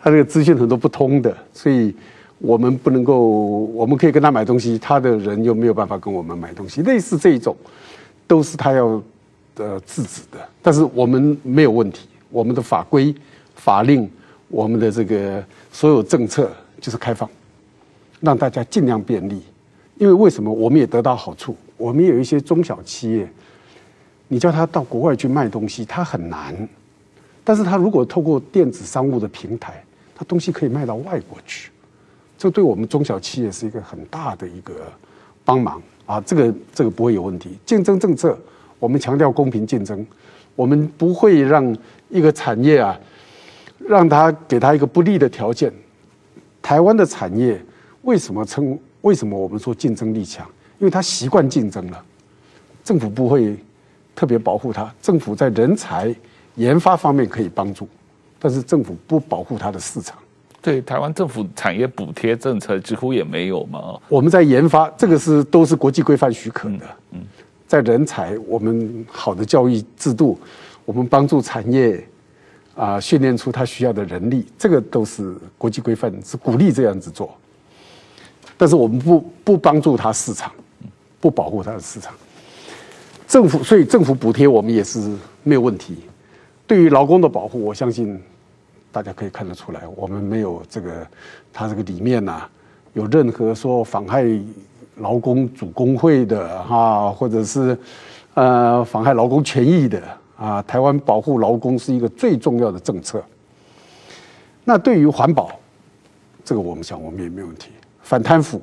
[0.00, 1.94] 他这个资讯很多不通的，所以
[2.38, 7.56] 我们不能够，我们可以跟他买东西，他的人又没有办法跟我们买东西，类似这一种，
[8.26, 9.00] 都是他要
[9.56, 10.38] 呃制止的。
[10.60, 13.14] 但是我们没有问题，我们的法规、
[13.54, 14.10] 法令，
[14.48, 17.30] 我们的这个所有政策就是开放，
[18.20, 19.40] 让大家尽量便利。
[19.96, 21.56] 因为为什么我们也得到好处？
[21.76, 23.28] 我们有一些中小企业，
[24.28, 26.68] 你叫他到国外去卖东西，他很难。
[27.44, 31.70] 但是他如果透过电子商务的平台，他东西可以卖到外国去，
[32.38, 34.74] 这对我们中小企业是一个很大的一个
[35.44, 36.20] 帮忙啊！
[36.22, 37.58] 这个这个不会有问题。
[37.66, 38.38] 竞争政策，
[38.78, 40.04] 我们强调公平竞争，
[40.56, 41.76] 我们不会让
[42.08, 42.98] 一个产业啊，
[43.78, 45.72] 让他给他一个不利的条件。
[46.62, 47.60] 台湾的产业
[48.02, 48.78] 为什么称？
[49.04, 50.46] 为什么我们说竞争力强？
[50.78, 52.04] 因为他习惯竞争了，
[52.82, 53.54] 政府不会
[54.14, 54.92] 特别保护他。
[55.00, 56.14] 政府在人才
[56.56, 57.86] 研发方面可以帮助，
[58.38, 60.16] 但是政府不保护他的市场。
[60.62, 64.00] 对，台湾政府产业补贴政策几乎也没有嘛。
[64.08, 66.86] 我们在研发，这个是都是国际规范许可的。
[67.12, 67.20] 嗯，
[67.68, 70.38] 在人才，我们好的教育制度，
[70.86, 72.02] 我们帮助产业
[72.74, 77.36] 啊训练出他需要的人力，这个都是国际规范，是鼓励这样子做。
[78.56, 80.50] 但是我们不不帮助他市场，
[81.20, 82.14] 不保护他的市场。
[83.26, 85.00] 政府，所以政府补贴我们也是
[85.42, 85.98] 没有问题。
[86.66, 88.20] 对于劳工的保护，我相信
[88.92, 91.06] 大家可以看得出来，我们没有这个
[91.52, 92.48] 他这个里面呐、
[92.92, 94.24] 有任何说妨害
[94.96, 97.76] 劳工主工会的哈，或者是
[98.34, 100.02] 呃妨害劳工权益的
[100.36, 100.62] 啊。
[100.62, 103.22] 台湾保护劳工是一个最重要的政策。
[104.62, 105.50] 那对于环保，
[106.44, 107.70] 这个我们想我们也没有问题。
[108.04, 108.62] 反贪腐，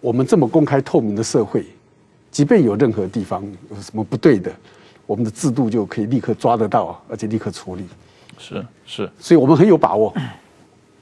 [0.00, 1.64] 我们这么公开透明的社会，
[2.30, 4.52] 即便有任何地方有什么不对的，
[5.06, 7.86] 我们的制度就可以立刻抓得到，而且立刻处理。
[8.38, 10.14] 是是，所以我们很有把握，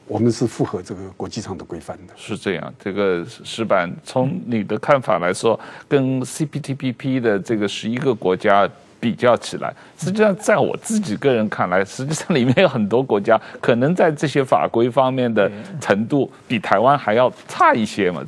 [0.07, 2.15] 我们是符合这个国际上的规范的。
[2.17, 8.71] 是这样，这个石板，从你的看法来说，跟 CPTPP 的这个十一个国家。
[9.03, 18.23] 比较起来，实际上在我自己个人看来，实际上里面有很多国家可能在这些法规方面的程度比台湾还要差一些嘛。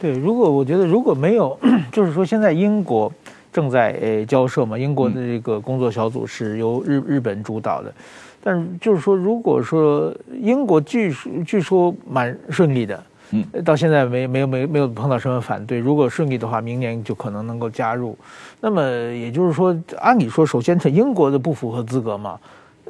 [0.00, 1.58] 对，如果我觉得如果没有，
[1.90, 3.12] 就是说现在英国
[3.52, 7.92] 正在呃交涉嘛，英国的这个工作小组是由日日本主导的，
[8.40, 13.02] 但是就是说，如果说英国据说据说蛮顺利的。
[13.32, 15.78] 嗯，到现在没没有没没有碰到什么反对。
[15.78, 18.16] 如果顺利的话，明年就可能能够加入。
[18.60, 22.38] 那么也就是说，按理说，首先是英国的不符合资格嘛。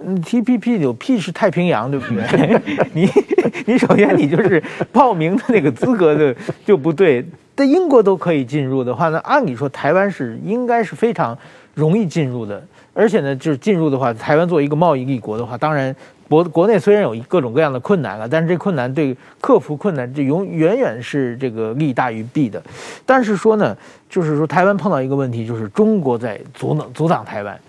[0.03, 2.61] 嗯，TPP 有 P 是太平洋，对不对？
[2.95, 3.07] 你
[3.67, 7.23] 你首先你就是报名的那个资格的就不对。
[7.55, 11.37] 在英国都可以进入的话，那按理说台湾是应该是非常
[11.75, 12.63] 容易进入的。
[12.95, 15.95] 而且呢，就是进入的话，台湾作为一个贸易立国的话，当然。
[16.31, 22.63] 国国内虽然有各种各样的困难了，但是这困难对克服困难，这永远远是这个利大于弊的。
[23.05, 23.77] 但是说呢，
[24.09, 27.61] 就是说台湾碰到一个问题，就是中国在阻挡阻挡台湾。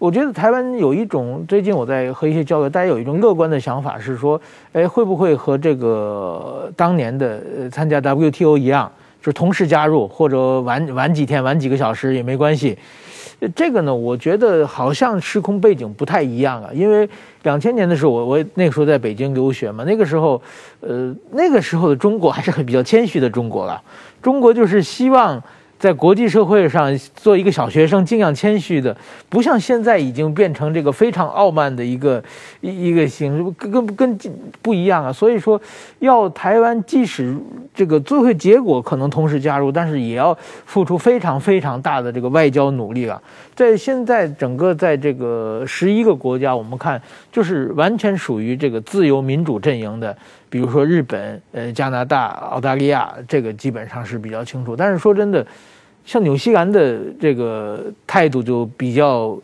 [0.00, 4.40] 我觉得台湾有一种最近我在和一些交流，大家有一种乐观的想法，是说，
[4.72, 12.76] 哎，会不会和这个当年的参加 WTO 一样，就是同时加入，或者晚晚几天、晚几个小时也没关系。
[13.54, 17.08] 这个呢，我觉得好像时空背景不太一样啊，因为
[17.42, 20.40] 两千年的时候，我我那个时候在北京留学嘛，那个时候，
[20.80, 23.82] 呃，那个时候的中国还是很比较谦虚的中国了，
[24.20, 25.42] 中国就是希望。
[25.78, 28.96] 在国际社会上做一个小学生，尽量谦虚的，
[29.28, 32.22] 不像现在已经变成这个非常傲慢的一个
[32.60, 34.18] 一一个形式，跟跟跟
[34.60, 35.12] 不一样啊。
[35.12, 35.60] 所以说，
[36.00, 37.36] 要台湾即使
[37.72, 40.36] 这个最后结果可能同时加入，但是也要
[40.66, 43.22] 付出非常非常大的这个外交努力啊。
[43.54, 50.16] 在现在整个在这个十一个国家，我们看就是完全属于这个自由民主阵营的。
[50.50, 54.74] 比如说日本、呃加拿大、澳大利亚，这个基本上是比较清楚。
[54.74, 55.46] 但是说真的，
[56.04, 59.38] 像纽西兰的这个态度就比较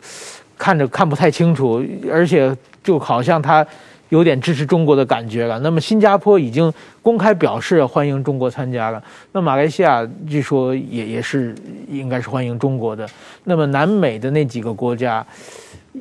[0.57, 3.65] 看着看不太清楚，而且就好像他
[4.09, 5.59] 有点支持中国的感觉了。
[5.59, 9.03] 那么新加坡已经公开表示欢迎中国参加了。
[9.31, 11.53] 那马来西亚据说也也是
[11.89, 13.07] 应该是欢迎中国的。
[13.43, 15.25] 那么南美的那几个国家。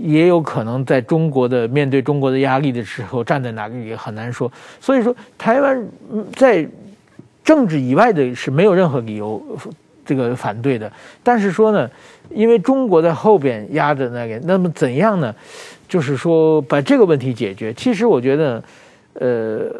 [0.00, 5.86] 也有可能在中国的面对中国的压力的时候站在哪里也很难说，所以说台湾
[6.34, 6.66] 在
[7.44, 9.40] 政治以外的是没有任何理由
[10.04, 10.90] 这个反对的，
[11.22, 11.88] 但是说呢，
[12.30, 15.34] 因为中国在后边压着那个，那么怎样呢？
[15.88, 17.72] 就是说把这个问题解决。
[17.74, 18.64] 其实我觉得，
[19.14, 19.70] 呃，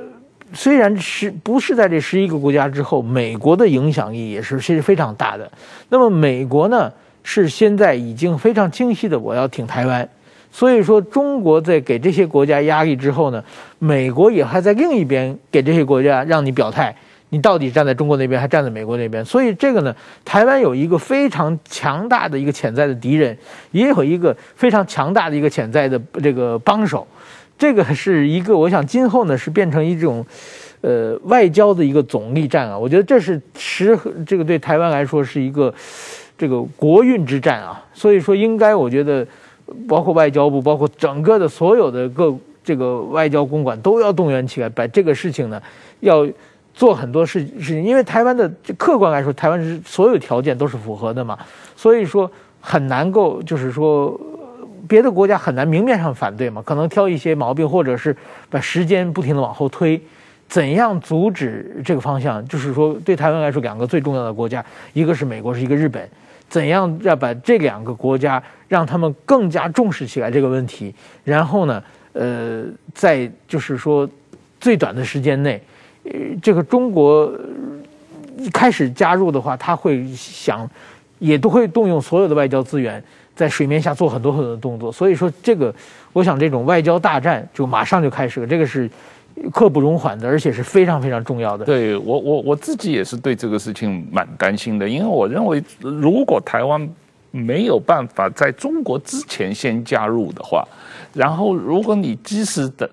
[0.52, 5.50] 虽然是不是在这十一个国家之后，美国的影响力也是其实非常大的。
[5.88, 6.92] 那么美国呢？
[7.24, 10.08] 是现在已经非常清晰的，我要挺台湾，
[10.52, 13.42] 所以说中国在给这些国家压力之后呢，
[13.80, 16.94] 美国也还在另一边给这些国家让你表态，
[17.30, 19.24] 你到底站在中国那边还站在美国那边？
[19.24, 23.36] 所以这个呢，台湾有一个非常强大的一个潜在的敌人，
[23.72, 27.04] 也有一个非常强大的一个潜在的这个帮手。
[27.56, 30.26] 这个是一个，我想今后呢是变成一种，
[30.80, 32.76] 呃，外交的一个总力战啊。
[32.76, 35.72] 我觉得这是实这个对台湾来说是一个
[36.44, 37.82] 这个国运之战啊。
[37.94, 39.26] 所以说，应该我觉得，
[39.88, 45.60] 包括外交部，包括整个的所有的各这个外交公馆都要动员起来，把这个事情呢
[46.00, 46.26] 要
[46.74, 47.82] 做很多事事情。
[47.82, 51.38] 因为台湾的客观来说，台湾是所有条件都是符合的嘛，
[51.74, 52.30] 所以说
[52.60, 54.20] 很难够就是说。
[54.86, 58.14] 别的国家很难明面上反对嘛，可能挑一些毛病，或者是
[58.50, 59.98] 把时间不停的往后推。
[60.46, 62.46] 怎样阻止这个方向？
[62.46, 66.06] 就是说，对台湾来说，两个最重要的国家，一个是美国，是一个日本。
[66.54, 70.94] 怎样要把这两个国家让他们更加重视起来这个问题？
[71.24, 72.62] 然后呢，呃，
[72.94, 74.08] 在就是说
[74.60, 75.60] 最短的时间内，
[76.04, 77.28] 呃，这个中国
[78.52, 80.70] 开始加入的话，他会想，
[81.18, 83.02] 也都会动用所有的外交资源。
[83.34, 85.74] 在水面下做很多很多的动作，所以说这个，
[86.12, 88.88] 我想这种外交大战就马上就开始了，这个是
[89.52, 91.64] 刻不容缓的，而且是非常非常重要的。
[91.64, 96.88] 对我我我自己也是对这个事情蛮担心的，因为我认为如果台湾
[97.30, 100.66] 没有办法在中国之前先加入的话，
[101.12, 102.88] 然后如果你即使的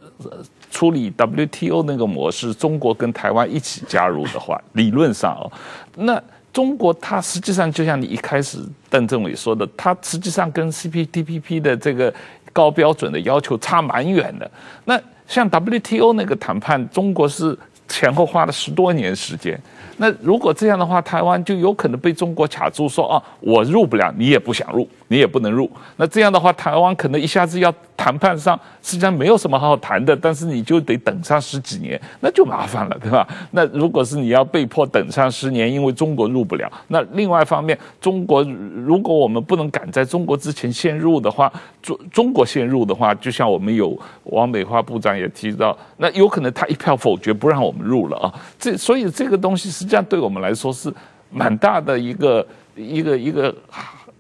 [0.69, 5.51] 处理 WTO 那个模式，中国跟台湾一起加入的话，理论上哦，
[5.95, 6.21] 那。
[6.54, 8.58] 中国它实际上就像你一开始
[8.89, 12.13] 邓政委说的，它实际上跟 CPTPP 的这个
[12.51, 14.51] 高标准的要求差蛮远的。
[14.84, 14.99] 那
[15.31, 17.57] 像 WTO 那个谈判，中国是
[17.91, 19.60] 前后花了十多年时间。
[19.97, 25.69] 那如果这样的话，台湾就有可能被中国卡住，说啊，我入不了，你也不想入，你也不能入。
[25.97, 33.27] 那这样的话，台湾可能一下子要谈判上，实际上没有什么好谈的，但是你就得等上十几年，那就麻烦了，对吧？
[33.51, 41.51] 那如果是你要被迫等上十年，因为中国入不了，那另外一方面，中国如果我们不能赶在中国之前先入的话，
[41.84, 48.33] 中中国先入的话，就像我们有王美花部长也提到，那有可能他一票否决不让我们入了啊。
[48.59, 50.93] 这所以这个东西实际上对我们来说是
[51.29, 53.55] 蛮大的一个一个一个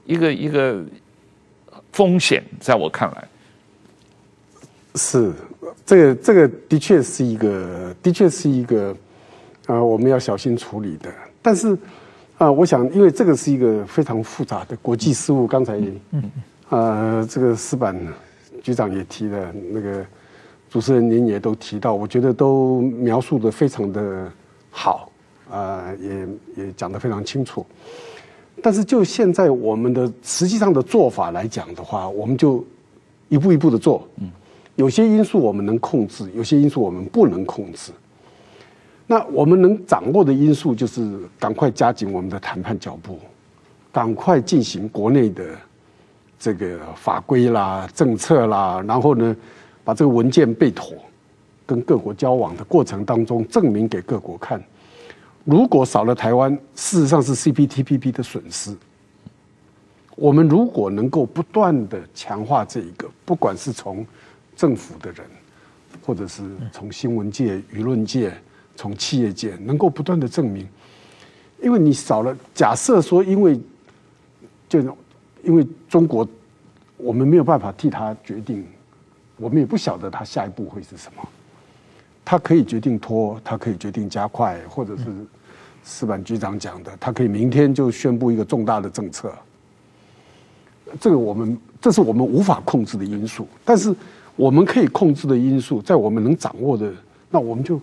[0.05, 0.83] 一个一个
[1.91, 3.27] 风险，在我看来。
[4.95, 5.31] 是，
[5.85, 8.91] 这个这个的确是一个，的确是一个，
[9.65, 11.09] 啊、呃，我们要小心处理的。
[11.41, 11.73] 但是，
[12.37, 15.79] 啊、呃，我想，因为这个是一个非常复杂的国际事务，刚才，
[16.11, 16.31] 嗯，
[16.67, 17.95] 呃，这个石板
[18.61, 20.05] 局长也提了，那个
[20.71, 24.31] 主持人您也都提到，我觉得都描述得非常的
[24.69, 25.11] 好，
[25.51, 27.65] 啊、也也讲得非常清楚。
[28.63, 32.65] 但是就现在我们的实际上的做法来讲的话，我们就
[33.27, 34.31] 一步一步的做，嗯。
[34.77, 37.91] 有些因素我们能控制，有些因素我们不能控制。
[39.05, 43.19] 那我们能掌握的因素就是赶快加紧我们的谈判脚步，
[43.91, 45.43] 赶快进行国内的
[46.39, 49.35] 这个法规啦、政策啦，然后呢，
[49.83, 50.97] 把这个文件背妥，
[51.65, 54.61] 跟各国交往的过程当中证明给各国看。
[55.43, 58.75] 如果少了台湾，事实上是 CPTPP 的损失。
[60.15, 64.05] 我们如果能够不断的强化这一个，不管是从
[64.55, 65.25] 政府的人，
[66.05, 68.31] 或者是从新闻界、舆论界、
[68.75, 70.67] 从企业界，能够不断的证明，
[71.63, 73.59] 因为你少了，假设说，因为
[74.69, 74.79] 就
[75.43, 76.27] 因为中国，
[76.97, 78.63] 我们没有办法替他决定，
[79.41, 81.27] 我们也不晓得他下一步会是什么，
[82.23, 85.03] 他可以决定拖，他可以决定加快，或者是
[85.83, 89.33] 司板局长讲的，他可以明天就宣布一个重大的政策，
[90.99, 93.93] 这个我们这是我们无法控制的因素，但是。
[94.37, 96.91] 我们可以控制的因素，在我们能掌握的，
[97.29, 97.79] 那我们就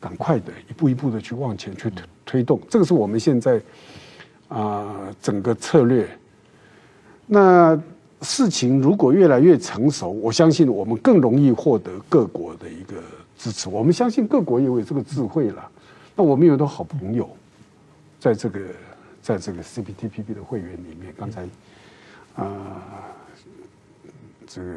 [0.00, 2.60] 赶快的一步一步的去往前去推推动。
[2.68, 3.62] 这个是我们现在
[4.48, 6.06] 啊、整个策略。
[7.26, 7.80] 那
[8.22, 13.02] 事情如果越来越成熟，我相信我们更容易获得各国的一个
[13.38, 13.68] 支持。
[13.68, 15.68] 我们相信各国也有这个智慧了。
[16.14, 17.28] 那我们有很多好朋友，
[18.18, 18.60] 在这个
[19.22, 21.42] 在这个 CPTPP 的会员里面，刚才
[22.36, 22.82] 啊、
[24.46, 24.68] 这个。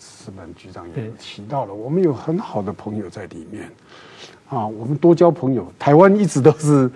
[0.00, 3.68] 矢板局长也提到了，我们有很好的朋友在里面，
[4.48, 5.66] 啊，我们多交朋友。
[5.76, 6.88] 台湾一直都是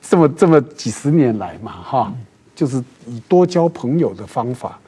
[0.00, 2.12] 这么这么几十年来嘛，哈，
[2.54, 4.80] 就是以多交朋友的方法，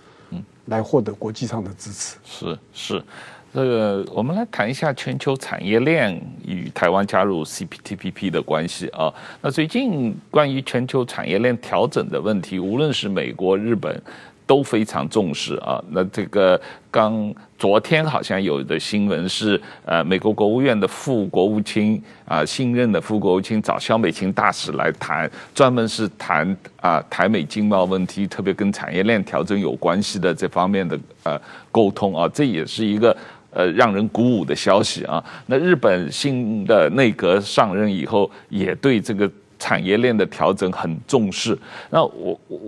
[0.71, 2.17] 来获得国际上的支持。
[2.25, 3.05] 是是，
[3.53, 9.13] 这个我们来谈一下全球产业链与台湾加入 CPTPP 的关系啊。
[9.43, 14.03] 那最近关于全球产业链调整的问题，无论是美国、日本。
[14.51, 15.81] 都非常重视啊。
[15.91, 31.41] 那这个刚昨天好像有的新闻是，呃，美国国务院的副国务卿啊，新任的副国务卿找萧美琴大使来谈，专门是谈啊台美经贸问题，特别跟产业链调整有关系的这方面的呃
[31.71, 33.17] 沟通啊，这也是一个
[33.53, 35.25] 呃让人鼓舞的消息啊。
[35.47, 39.31] 那日本新的内阁上任以后，也对这个
[39.61, 41.57] 产业链的调整很重视。
[41.89, 42.59] 那我我。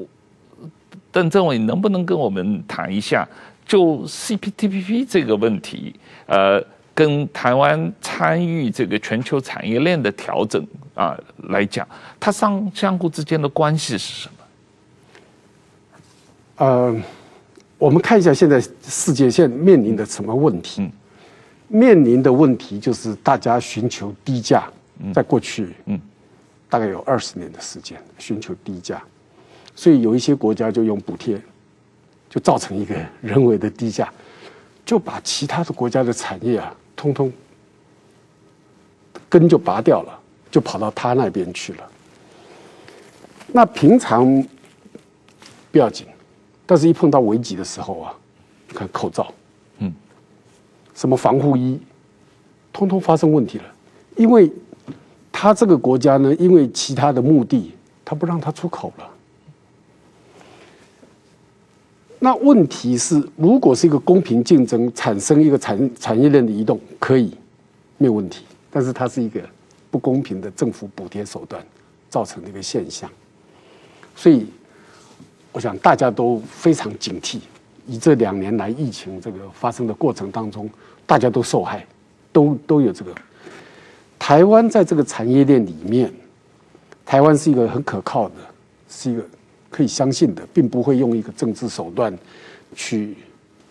[1.12, 3.28] 邓政委，能不能跟我们谈一下，
[3.66, 5.94] 就 CPTPP 这个问题，
[6.26, 6.60] 呃，
[6.94, 11.16] 跟台湾参与这个全球产业链的调整啊
[11.50, 11.86] 来讲，
[12.18, 14.34] 它相相互之间的关系是什么？
[16.56, 16.96] 呃，
[17.76, 20.82] 我们看一下现在世界现在面临的什么问题？
[20.82, 20.92] 嗯，
[21.68, 24.64] 面临的问题就是大家寻求低价，
[25.12, 26.00] 在过去，嗯，
[26.70, 29.02] 大概有二十年的时间寻求低价。
[29.74, 31.40] 所以有一些国家就用补贴，
[32.28, 34.12] 就造成一个人为的低价，
[34.84, 37.32] 就把其他的国家的产业啊，通通
[39.28, 40.20] 根就拔掉了，
[40.50, 41.88] 就跑到他那边去了。
[43.54, 44.46] 那平常
[45.70, 46.06] 不要紧，
[46.66, 48.14] 但是一碰到危急的时候啊，
[48.68, 49.32] 你看口罩，
[49.78, 49.92] 嗯，
[50.94, 51.80] 什么防护衣，
[52.72, 53.64] 通通发生问题了，
[54.16, 54.50] 因为
[55.30, 59.08] 他这个国家呢，因为其他的目的，他不让他出口了。
[62.24, 67.36] 那问题是，如果是一个公平竞争，产生一个产产业链的移动，可以
[67.98, 68.44] 没有问题。
[68.70, 69.40] 但是它是一个
[69.90, 71.60] 不公平的政府补贴手段
[72.08, 73.10] 造成的一个现象，
[74.14, 74.46] 所以
[75.50, 77.40] 我想大家都非常警惕。
[77.88, 80.70] 以这两年来疫情这个发生的过程当中，
[81.04, 81.84] 大家都受害，
[82.32, 83.12] 都都有这个。
[84.16, 86.08] 台湾在这个产业链里面，
[87.04, 88.34] 台湾是一个很可靠的，
[88.88, 89.24] 是一个。
[89.72, 92.12] 可以相信的，并不会用一个政治手段
[92.76, 93.16] 去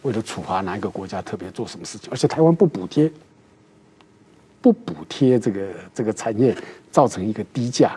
[0.01, 3.09] 为了处罚哪一个国家特别做什么事情，而且台湾不补贴，
[4.59, 6.57] 不补贴这个这个产业
[6.91, 7.95] 造成一个低价，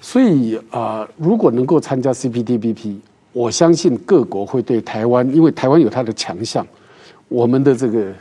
[0.00, 2.98] 所以啊、如果能够参加 CPTPP，
[3.32, 6.64] 我相信各国会对台湾，因为台湾有它的强项，
[7.26, 8.12] 我们的这个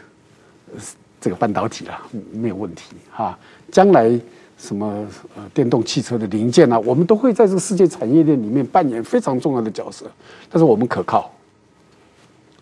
[1.21, 2.01] 这个半导体啊
[2.33, 3.37] 没有问题哈，
[3.71, 4.19] 将来。
[4.59, 5.07] 什么
[5.37, 10.05] 呃，电动汽车的零件啊，我们都会在这个世界产业链里面扮演非常重要的角色。
[10.49, 11.31] 但是我们可靠，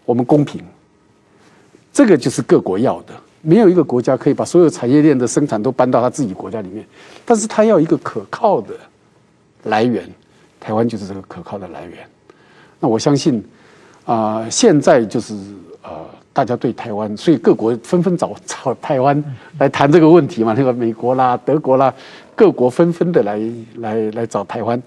[0.05, 0.63] 我们公平，
[1.91, 3.13] 这个就是各国要的。
[3.41, 6.85] 没有一个国家可以把所有产业链的生产都搬到他自己国家里面，
[7.25, 8.75] 但是他要一个可靠的
[9.63, 10.07] 来源，
[10.59, 11.97] 台湾就是这个可靠的来源。
[12.79, 13.43] 那我相信
[14.05, 15.33] 啊、现在就是
[15.81, 16.05] 呃。
[16.37, 19.23] 大家对台湾，所以各国纷纷找找台湾
[19.57, 20.53] 来谈这个问题嘛。
[20.55, 21.91] 那个美国啦、德国啦，
[22.35, 23.41] 各国纷纷的来
[23.77, 24.79] 来来找台湾。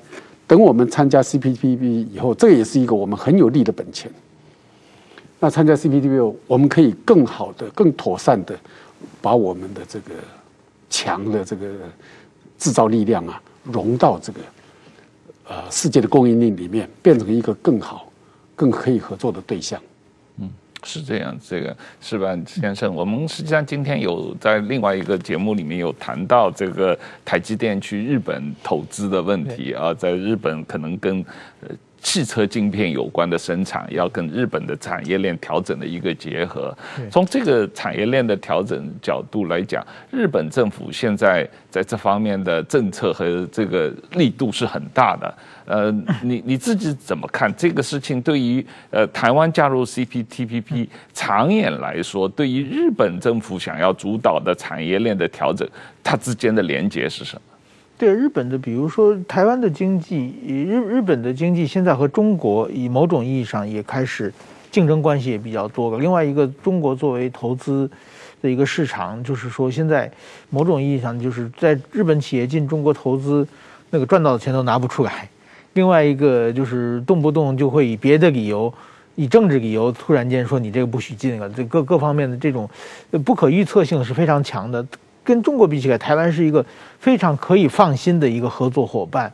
[0.46, 4.08] 等我们参加 CPTPP 以后，这也是一个我们很有利的本钱。
[5.40, 8.56] 那参加 CPTPP，我们可以更好的、更妥善的
[9.20, 10.14] 把我们的这个
[10.88, 11.66] 强的这个
[12.58, 14.40] 制造力量啊，融到这个
[15.48, 18.08] 呃世界的供应链里面，变成一个更好、
[18.54, 19.80] 更可以合作的对象。
[20.82, 31.24] 是这样，这个是吧先生，我们实际上今天有在另外一个节目里面有谈到这个台积电去日本投资的问题啊，在日本可能跟
[31.62, 31.68] 呃。
[32.02, 36.76] 汽车晶片有关的生产要跟日本的产业链调整的一个结合。
[37.10, 45.34] 从这个产业链的调整角度来讲，日本政府现在在这方面的政策和这个力度是很大的。
[45.66, 45.90] 呃，
[46.22, 48.20] 你你自己怎么看这个事情？
[48.20, 55.68] 对于呃台湾加入 CPTPP，长远来说，对于日本政府想要主导的产业链的调整，
[56.02, 57.42] 它之间的连接是什么？
[58.00, 64.32] 对日本的，比如说台湾的经济，日日本的经济现在和中国以某种意义上也开始
[64.70, 65.98] 竞争关系也比较多了。
[65.98, 67.90] 另外一个，中国作为投资
[68.40, 70.10] 的一个市场，就是说现在
[70.48, 73.46] 某种意义上就是在日本企业进中国投资，
[73.90, 75.28] 那个赚到的钱都拿不出来。
[75.74, 78.72] 另外一个就是动不动就会以别的理由，
[79.14, 82.66] 以政治理由突然间说你这个不许进了，这各各方面的这种
[83.26, 84.82] 不可预测性是非常强的。
[85.22, 86.64] 跟中国比起来，台湾是一个
[86.98, 89.32] 非常可以放心的一个合作伙伴。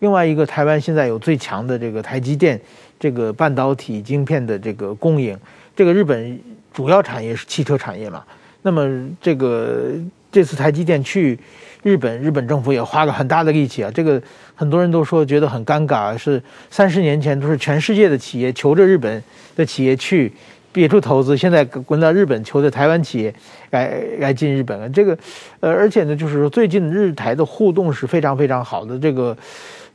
[0.00, 2.60] 另外一个，台湾现在有最强的这个台积电
[3.00, 5.36] 这个半导体晶片的这个供应。
[5.74, 6.38] 这个日本
[6.72, 8.22] 主要产业是汽车产业嘛？
[8.62, 9.92] 那么这个
[10.30, 11.38] 这次台积电去
[11.82, 13.90] 日本，日本政府也花了很大的力气啊。
[13.94, 14.20] 这个
[14.54, 19.22] 很多人都说觉得很尴尬，是三十年前都是全世界的企业求着日本
[19.56, 20.32] 的企业去。
[20.78, 23.34] 别处投资，现在滚到日本求的台湾企业
[23.70, 24.88] 来来进日本了。
[24.88, 25.18] 这个，
[25.58, 28.96] 呃，而且呢，就是说最近日台的互动是非常非常好的。
[28.96, 29.36] 这个，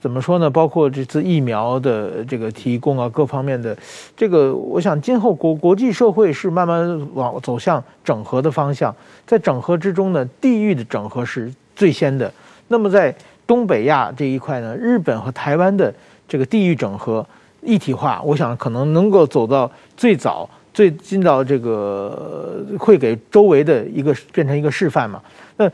[0.02, 0.50] 怎么说呢？
[0.50, 3.74] 包括这次疫苗的这个提供啊，各方面的
[4.18, 8.94] 这个，我想今后国国际社会是慢慢往走向整合的方向，
[9.26, 12.30] 在整合之中呢，地域的整合是最先的。
[12.68, 13.16] 那么在
[13.48, 15.94] 东北亚这一块呢，日本和台湾的
[16.28, 17.26] 这个地域整合
[17.62, 20.50] 一体化，我想可能能够走到最早。
[20.74, 25.22] 最近到这个会给周围的一个变成一个示范嘛？
[25.58, 25.72] 那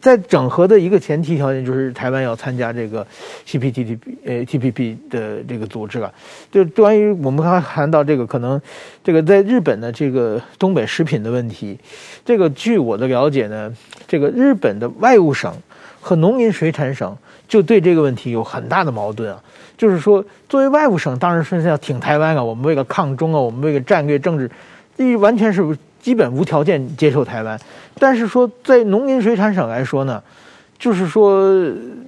[0.00, 3.06] 在整合的一个前提条件就是台湾要参加这个
[3.44, 6.12] C P T T P 呃 TPP 的这个组织了。
[6.50, 8.60] 就关于我们刚才谈到这个可能
[9.04, 11.78] 这个在日本的这个东北食品的问题，
[12.24, 13.72] 这个据我的了解呢，
[14.08, 15.52] 这个日本的外务省
[16.00, 17.16] 和农林水产省
[17.48, 19.42] 就对这个问题有很大的矛盾啊。
[19.76, 22.42] 就是说，作为外务省，当然是要挺台湾啊。
[22.42, 24.50] 我们为了抗中啊，我们为了战略政治，
[24.96, 25.62] 第一完全是
[26.00, 27.60] 基本无条件接受台湾。
[27.98, 30.22] 但是说，在农林水产省来说呢，
[30.78, 31.54] 就是说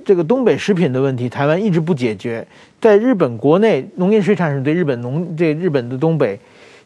[0.04, 2.46] 这个东北食品的问题，台湾一直不解决。
[2.80, 6.40] 在日本国内，农林水产省对日本农这日本的东北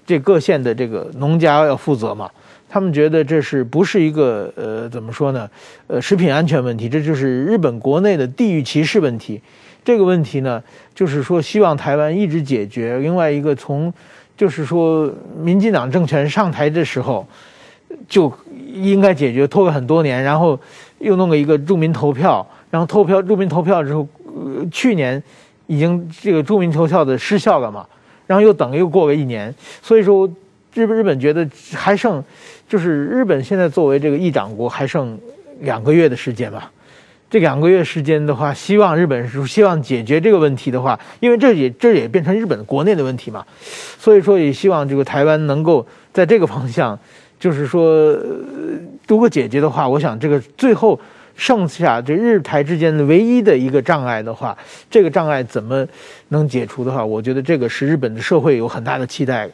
[0.04, 2.28] 这各县的这个农家要负责嘛。
[2.72, 5.46] 他们觉得这是不是一个呃怎么说呢？
[5.88, 9.38] 呃，食品安全问题，这就是日本国内的地域歧视问题。
[9.84, 10.62] 这个问题呢，
[10.94, 12.98] 就是说希望台湾一直解决。
[13.00, 13.92] 另外一个，从
[14.38, 17.28] 就是说民进党政权上台的时候，
[18.08, 18.32] 就
[18.72, 20.58] 应该解决，拖了很多年，然后
[20.98, 25.22] 又弄个一个住民投票，然后投票住民投票之后，呃，去年
[25.66, 27.86] 已经这个住民投票的失效了嘛，
[28.26, 30.26] 然后又等又过了一年，所以说
[30.72, 32.24] 日日本觉得还剩，
[32.72, 35.18] 就是日本现在作为这个议长国还剩
[35.60, 36.62] 两个月的时间嘛。
[37.28, 43.44] 这两个月时间的话，希望日本是希望解决这个问题的话，因为这也这也变成日本国内的问题嘛，
[43.98, 46.98] 所以说也希望这个台湾能够在这个方向，
[47.38, 48.16] 就是说
[49.06, 50.98] 如果解决的话，我想这个最后
[51.36, 54.56] 剩下这日台之间的唯一的一个障碍的话，
[54.90, 55.86] 这个障碍怎么
[56.28, 59.46] 能解除的话，我觉得这个是日本的社会有很大的期待。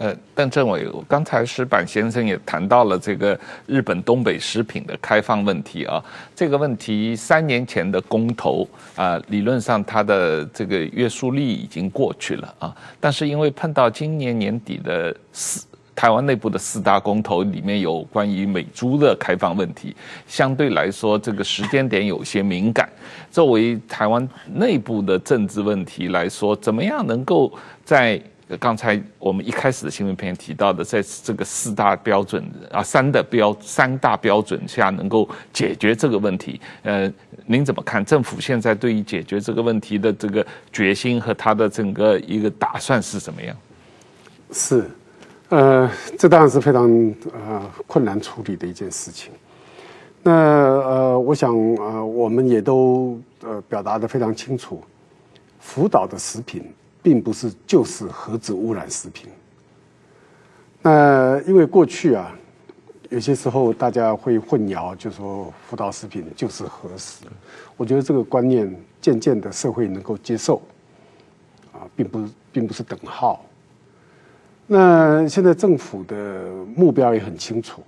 [0.00, 6.02] 呃，邓政委，刚才石板先生也谈到了这个日本东北食品的开放问题啊。
[6.34, 12.74] 这个问题三年前的公投啊，理论上它的这个约束力已经过去了啊。
[12.98, 19.94] 但是因为碰到今年年底的四台湾内部的四大公投里面有关于美猪的开放问题，
[20.26, 22.88] 相对来说这个时间点有些敏感。
[23.30, 27.52] 作为台湾内部的政治问题来说，怎么样能够
[27.84, 28.18] 在
[28.58, 36.60] 刚才我们一开始的新闻片提到的，在这个四大标准啊，三的标三大标准下，能够解决这个问题。
[36.82, 37.12] 呃，
[37.46, 38.04] 您怎么看？
[38.04, 43.56] 政府现在对于解决这个问题的这个决心和他的整个一个打算是怎么样？
[44.50, 44.84] 是，
[45.50, 45.88] 呃，
[46.18, 49.30] 这当然是非常呃困难处理的一件事情。
[50.22, 54.82] 那呃，我想呃，我们也都呃表达的非常清楚，
[55.60, 56.64] 福岛的食品。
[57.02, 59.28] 并不是就是核子污染食品。
[60.82, 62.34] 那因为过去啊，
[63.10, 67.24] 有些时候大家会混淆，就说福岛食品就是核食。
[67.76, 70.62] 我觉得这个观念渐渐的社会能够接受，
[71.72, 73.44] 啊，并不并不是等号。
[74.66, 77.82] 那现在政府的目标也很清楚，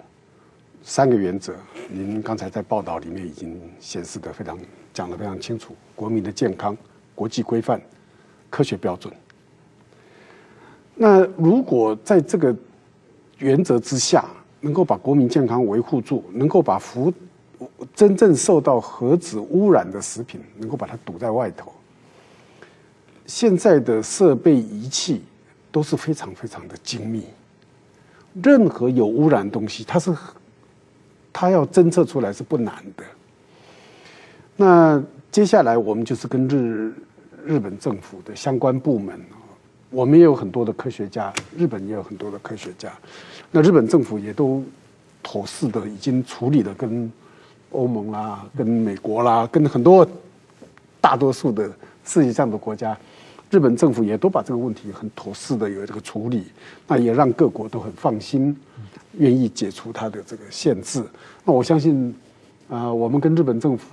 [0.82, 1.54] 三个原则，
[1.88, 4.58] 您刚才在报道里面已经显示的非常
[4.92, 6.76] 讲的非常清楚：国民的健康、
[7.14, 7.80] 国际规范。
[8.52, 9.10] 科学标准。
[10.94, 12.54] 那如果在这个
[13.38, 14.26] 原则之下，
[14.60, 17.10] 能够把国民健康维护住，能够把福
[17.94, 21.72] 真正受到核子污染的食品，能够把它堵在外头。
[23.24, 25.22] 现在的设备仪器
[25.72, 27.24] 都是非常非常的精密，
[28.42, 30.14] 任何有污染东西，它是
[31.32, 33.04] 它要侦测出来是不难的。
[34.56, 36.92] 那接下来我们就是跟日。
[37.44, 39.20] 日本政府的相关部门，
[39.90, 42.92] 我们也有很多的科学家，日本也有很多的科学家。
[43.50, 44.62] 那日本政府也都
[45.22, 47.10] 妥适的已经处理了，跟
[47.70, 50.06] 欧盟啦、跟美国啦、跟很多
[51.00, 51.70] 大多数的
[52.04, 52.96] 世界上的国家，
[53.50, 56.44] 日本政府也都把这个问题很妥适的有这个处理。
[56.86, 58.56] 那也让各国都很放心，
[59.18, 61.04] 愿意解除它的这个限制。
[61.44, 62.14] 那我相信，
[62.68, 63.88] 啊，我们跟日本政府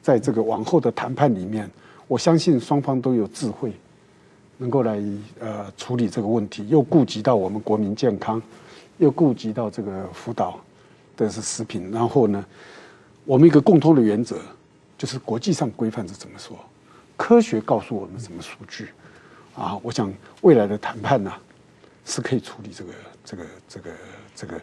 [0.00, 1.68] 在这个往后的谈判里面。
[2.12, 3.72] 我相信双方都有智慧，
[4.58, 5.02] 能够来
[5.40, 8.42] 呃处理这个问题，又顾及到我们国民健康，
[8.98, 10.60] 又顾及到这个福岛
[11.16, 12.44] 的是食品，然后呢，
[13.24, 14.36] 我们一个共通的原则
[14.98, 16.54] 就是国际上规范是怎么说，
[17.16, 18.90] 科学告诉我们什么数据，
[19.54, 21.32] 啊，我想未来的谈判呢，
[22.04, 22.92] 是可以处理这个
[23.24, 23.90] 这个这个
[24.36, 24.60] 这个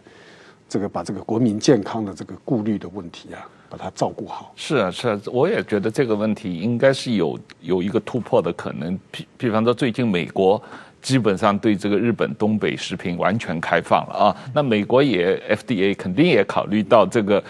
[0.70, 4.51] 这个把这个国民健康的这个顾虑的问题啊，把它照顾好。
[4.55, 8.99] 是啊，是啊，我也觉得这个问题应该是有有一个突破的可能。
[9.11, 10.61] 比比方说，最近美国
[11.01, 17.41] 基本上对这个日本东北食品完全开放了啊，那美国也 FDA 肯定也考虑到这个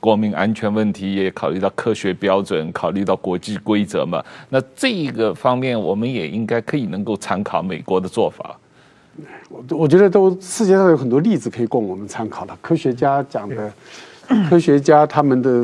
[0.00, 4.24] 国民安全问题，也考虑到科学标准，考虑到国际规则嘛。
[4.48, 8.58] 那这一个方面，我们也应该可以能够参考美国的做法。
[9.48, 12.56] 我我觉得都世界上有很多例子可以供我们参考的。
[12.60, 13.72] 科学家讲的，
[14.48, 15.62] 科学家他们的，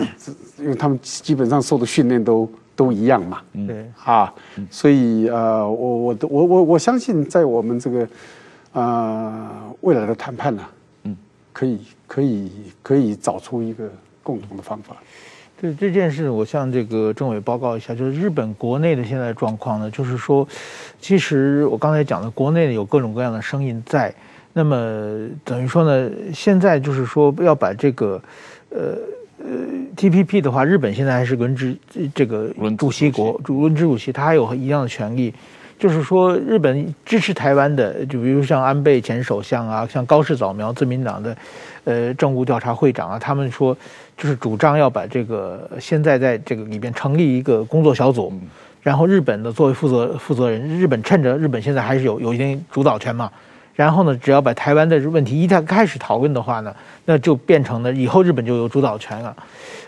[0.58, 3.40] 因为他们基本上受的训练都都一样嘛。
[3.66, 4.32] 对啊，
[4.70, 8.08] 所以呃，我我我我我相信在我们这个
[8.72, 9.50] 呃
[9.82, 10.62] 未来的谈判呢，
[11.04, 11.16] 嗯，
[11.52, 12.52] 可以可以
[12.82, 13.90] 可以找出一个
[14.22, 14.96] 共同的方法。
[15.60, 20.46] 对这件事，我向这个政委报告一下，就是日本国内的现在状况呢，就是说，
[21.00, 24.12] 其实我刚才讲的，国内有各种各样的声音在，
[24.54, 28.18] 那么等于说呢，现在就是说要把这个，
[28.70, 28.96] 呃
[29.38, 29.44] 呃
[29.94, 31.76] ，TPP 的话，日本现在还是轮值
[32.14, 32.48] 这个
[32.78, 35.34] 主席国，主轮值主席，他还有一样的权利，
[35.78, 41.36] 就是说日本支持台湾的，就比如像安倍前首相啊，像高市早苗自民党的，
[41.84, 43.76] 呃，政务调查会长啊，他们说。
[44.16, 48.32] 就是主张要把这个现在在这个里边成立一个工作小组，
[48.80, 53.28] 然后日本的作为负责负责人，日本趁着日本现在还是有有一定主导权嘛，
[53.74, 59.36] 然后呢，只要把台湾的问题一旦开始讨论的话呢，那就变成了以后日本就有主导权了，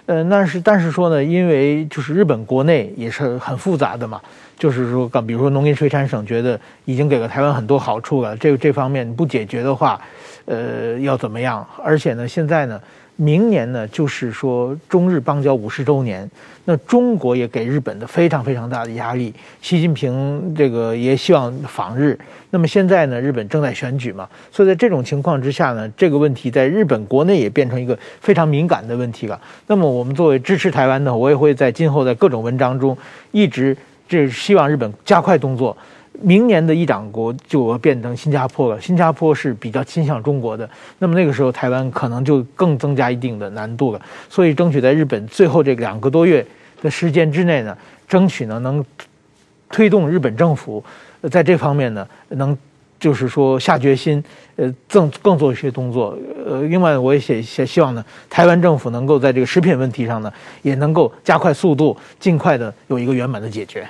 [0.06, 4.20] 呃，那是但是说呢，因为就是日本国内也是很复杂的嘛，
[4.58, 10.00] 就是说，刚比如说农林水产省觉得已经给了台湾很多好处了，这这方面不解决的话，
[10.46, 11.66] 呃，要怎么样？
[11.84, 12.80] 而且呢，现在呢。
[13.18, 16.30] 明年呢，就是说中日邦交五十周年，
[16.66, 19.32] 那中国也给日本的非常非常大的压力。
[19.62, 22.18] 习近平这个也希望访日，
[22.50, 29.40] 那么现在呢，日本正在选举嘛，所以在这种情况之下呢，这个问题在日本国内也变成一个非常敏感的问题了。
[29.66, 32.94] 那么我们作为支持台湾的，我也会在今后在各种文章中
[33.30, 33.74] 一直
[34.06, 35.74] 这希望日本加快动作。
[36.20, 44.00] 明年的议长国就要变成新加坡了，新加坡是比较倾向中国的，那么那个时候台湾可能就更增加一定的难度了。
[44.28, 46.44] 所以争取在日本最后这两个多月
[46.82, 47.76] 的时间之内呢，
[48.08, 48.84] 争取呢能
[49.70, 50.82] 推动日本政府
[51.30, 52.56] 在这方面呢能
[52.98, 54.22] 就是说下决心，
[54.56, 56.16] 呃，更更做一些动作。
[56.46, 63.86] 呃，另外我也也也希望呢，台湾政府能够在这个食品问题上呢也能够加快速度，尽快的有一个圆满的解决。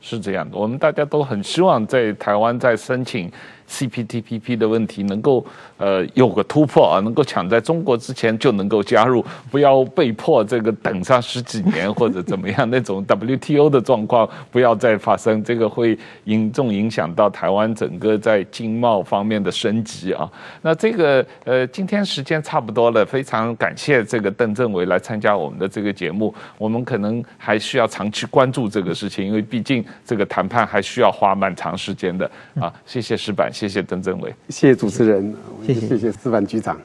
[0.00, 3.30] 是这样的，我们大家都很希望在台湾再申请
[3.68, 5.44] CPTPP 的问题能够
[5.76, 20.30] 呃有个突破啊，能够抢在中国之前就能够加入，不要被迫这个等上十几年或者怎么样那种 WTO 的状况不要再发生，这个会严重影响到台湾整个在经贸方面的升级啊。
[20.62, 32.72] 那这个呃今天时间差不多了，非常感谢这个邓政委来参加我们的这个节目，我们可能还需要长期关注这个事情，因为毕竟这个谈判还需要花蛮长时间的啊。
[32.86, 33.50] 谢谢石板。
[33.58, 35.34] 谢谢邓政委，谢谢主持人，
[35.66, 36.80] 谢谢谢谢司法局长。